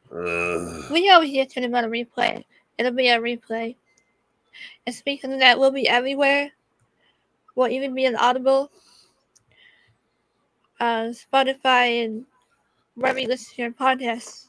[0.09, 2.43] Uh, We always get to about a replay.
[2.77, 3.75] It'll be a replay.
[4.85, 6.51] And speaking of that, we'll be everywhere.
[7.55, 8.71] We'll even be on Audible,
[10.79, 12.25] uh, Spotify, and
[12.95, 14.45] wherever you listen to your podcasts.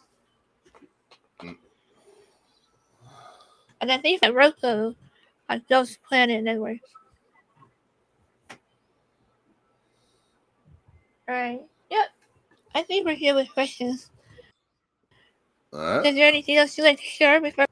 [1.43, 1.57] Mm.
[3.81, 4.95] And I think that Roku
[5.49, 6.79] on Ghost Planet Network.
[11.29, 11.63] Alright.
[11.91, 12.07] Yep.
[12.75, 14.11] I think we're here with questions.
[15.73, 16.07] all right.
[16.07, 17.67] Is there anything else you'd like to share before?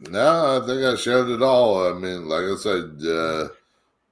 [0.00, 1.88] No, I think I shared it all.
[1.88, 3.48] I mean, like I said, uh,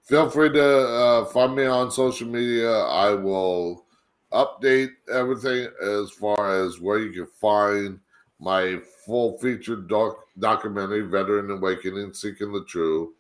[0.05, 2.71] feel free to uh, find me on social media.
[2.73, 3.85] I will
[4.33, 7.99] update everything as far as where you can find
[8.41, 13.13] my full featured doc- documentary, Veteran Awakening Seeking the True,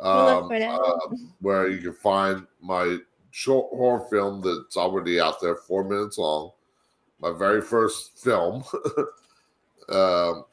[0.00, 0.80] um, for that.
[0.80, 0.98] uh,
[1.40, 2.98] where you can find my
[3.30, 6.52] short horror film that's already out there, four minutes long.
[7.20, 8.64] My very first film.
[9.88, 10.44] um,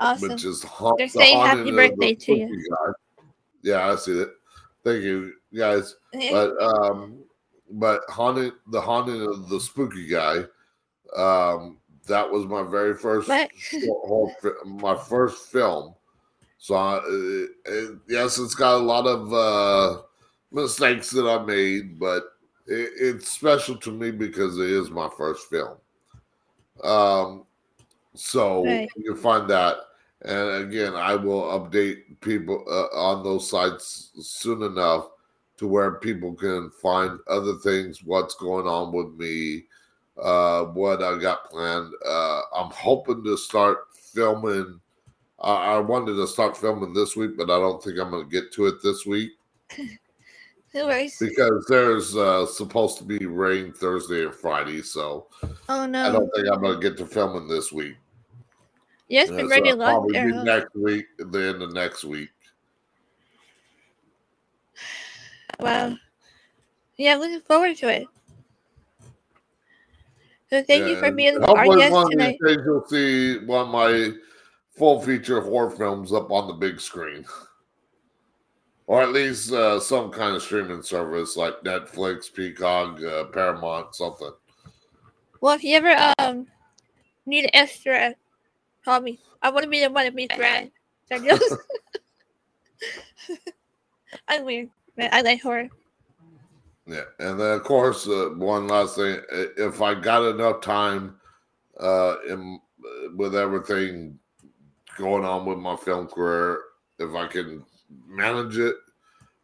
[0.00, 0.30] Awesome.
[0.30, 2.68] which is ha- They're saying haunting happy birthday the to you.
[2.70, 2.92] guy.
[3.62, 4.30] Yeah, I see it.
[4.82, 5.94] Thank you, guys.
[6.12, 7.18] But um,
[7.70, 10.38] but haunted the haunting of the spooky guy.
[11.16, 13.50] Um, that was my very first What?
[13.56, 15.94] short horror fi- my first film.
[16.58, 20.02] So I, uh, uh, yes, it's got a lot of uh,
[20.52, 22.24] mistakes that I made, but
[22.66, 25.78] it, it's special to me because it is my first film.
[26.84, 27.46] Um,
[28.14, 28.88] so Right.
[28.96, 29.76] you can find that,
[30.22, 35.08] and again, I will update people uh, on those sites soon enough
[35.56, 39.64] to where people can find other things, what's going on with me,
[40.20, 41.92] uh, what I got planned.
[42.06, 44.80] Uh, I'm hoping to start filming.
[45.40, 48.30] I I wanted to start filming this week, but I don't think I'm going to
[48.30, 49.32] get to it this week
[50.74, 51.18] No worries.
[51.18, 54.82] because there's uh, supposed to be rain Thursday and Friday.
[54.82, 55.26] So
[55.68, 57.96] Oh I don't think I'm going to get to filming this week.
[59.08, 62.04] Yes, Yeah, been so ready a it'll lot probably be next week, then the next
[62.04, 62.30] week.
[65.60, 65.96] Wow.
[66.96, 68.06] Yeah, looking forward to it.
[70.48, 72.38] So thank you for being our guest one of tonight.
[72.40, 74.12] these days you'll see one of my
[74.76, 77.24] full feature horror films up on the big screen.
[78.92, 84.32] Or at least uh, some kind of streaming service like Netflix, Peacock, uh, Paramount, something.
[85.40, 86.46] Well, if you ever um
[87.24, 88.14] need an extra,
[88.84, 89.18] call me.
[89.40, 90.70] I want to be the one to be Brad.
[94.28, 95.70] I'm weird, but I like horror.
[96.86, 101.16] Yeah, and then of course, uh, one last thing: if I got enough time,
[101.80, 102.60] uh, in
[103.16, 104.18] with everything
[104.98, 106.60] going on with my film career,
[106.98, 107.64] if I can
[108.06, 108.76] manage it,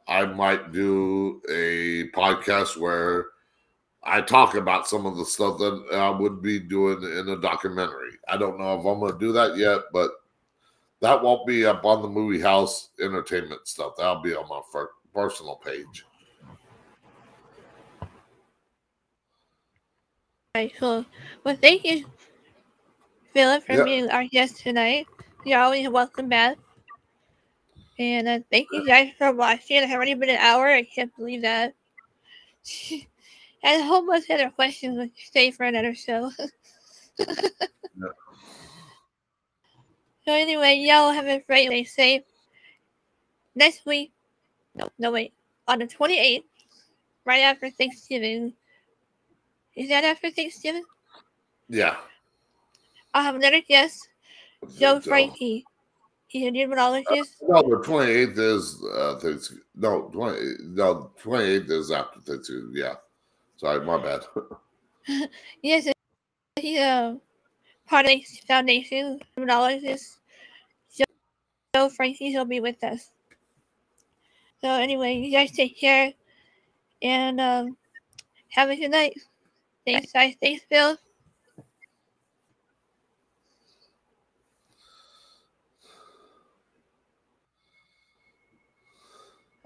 [0.09, 3.27] I might do a podcast where
[4.03, 8.13] I talk about some of the stuff that I would be doing in a documentary.
[8.27, 10.13] I don't know if I'm going to do that yet, but
[11.01, 13.93] that won't be up on the movie house entertainment stuff.
[13.99, 16.07] That'll be on my fir- personal page.
[20.57, 21.05] Alright, cool.
[21.45, 22.07] Well, thank you,
[23.35, 23.85] Philip, for Yeah.
[23.85, 25.07] being our guest tonight.
[25.45, 26.57] You're always welcome back.
[27.99, 29.79] And uh, thank you guys for watching.
[29.79, 30.69] It's already been an hour.
[30.69, 31.75] I can't believe that.
[33.63, 36.31] and a whole bunch of other questions will stay for another show.
[40.29, 41.85] So anyway, y'all have a great day.
[41.85, 42.23] Safe.
[43.55, 44.13] Next week,
[44.75, 45.33] no, no wait,
[45.67, 46.45] on the 28th,
[47.25, 48.53] right after Thanksgiving.
[49.75, 50.85] Is that after Thanksgiving?
[51.71, 51.97] Yeah.
[53.15, 54.07] I'll have another guest,
[54.79, 55.65] Joe Frankie.
[56.29, 57.37] He's a numerologist.
[57.43, 59.65] No, the twenty eighth is uh Thanksgiving.
[59.75, 62.73] No, twenty no twenty eighth is after Thanksgiving.
[62.75, 62.95] Yeah.
[63.57, 64.21] Sorry, my bad.
[65.63, 65.89] Yes,
[66.57, 67.19] he's a
[67.87, 70.19] part of the foundation numerologist.
[70.95, 71.05] Joe,
[71.75, 73.11] Joe Frankie will be with us.
[74.61, 76.13] So anyway, you guys take care
[77.01, 77.77] and um,
[78.51, 79.19] have a good night.
[79.87, 80.35] Thanks, guys.
[80.43, 80.99] Thanks, Bill.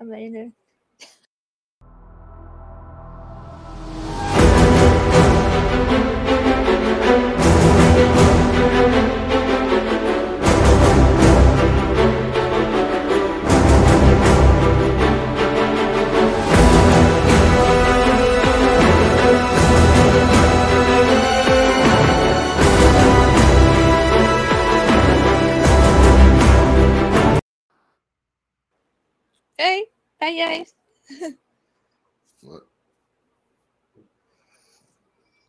[0.02, 0.50] I'm later.
[29.58, 29.91] Hey,
[30.22, 30.74] bye guys.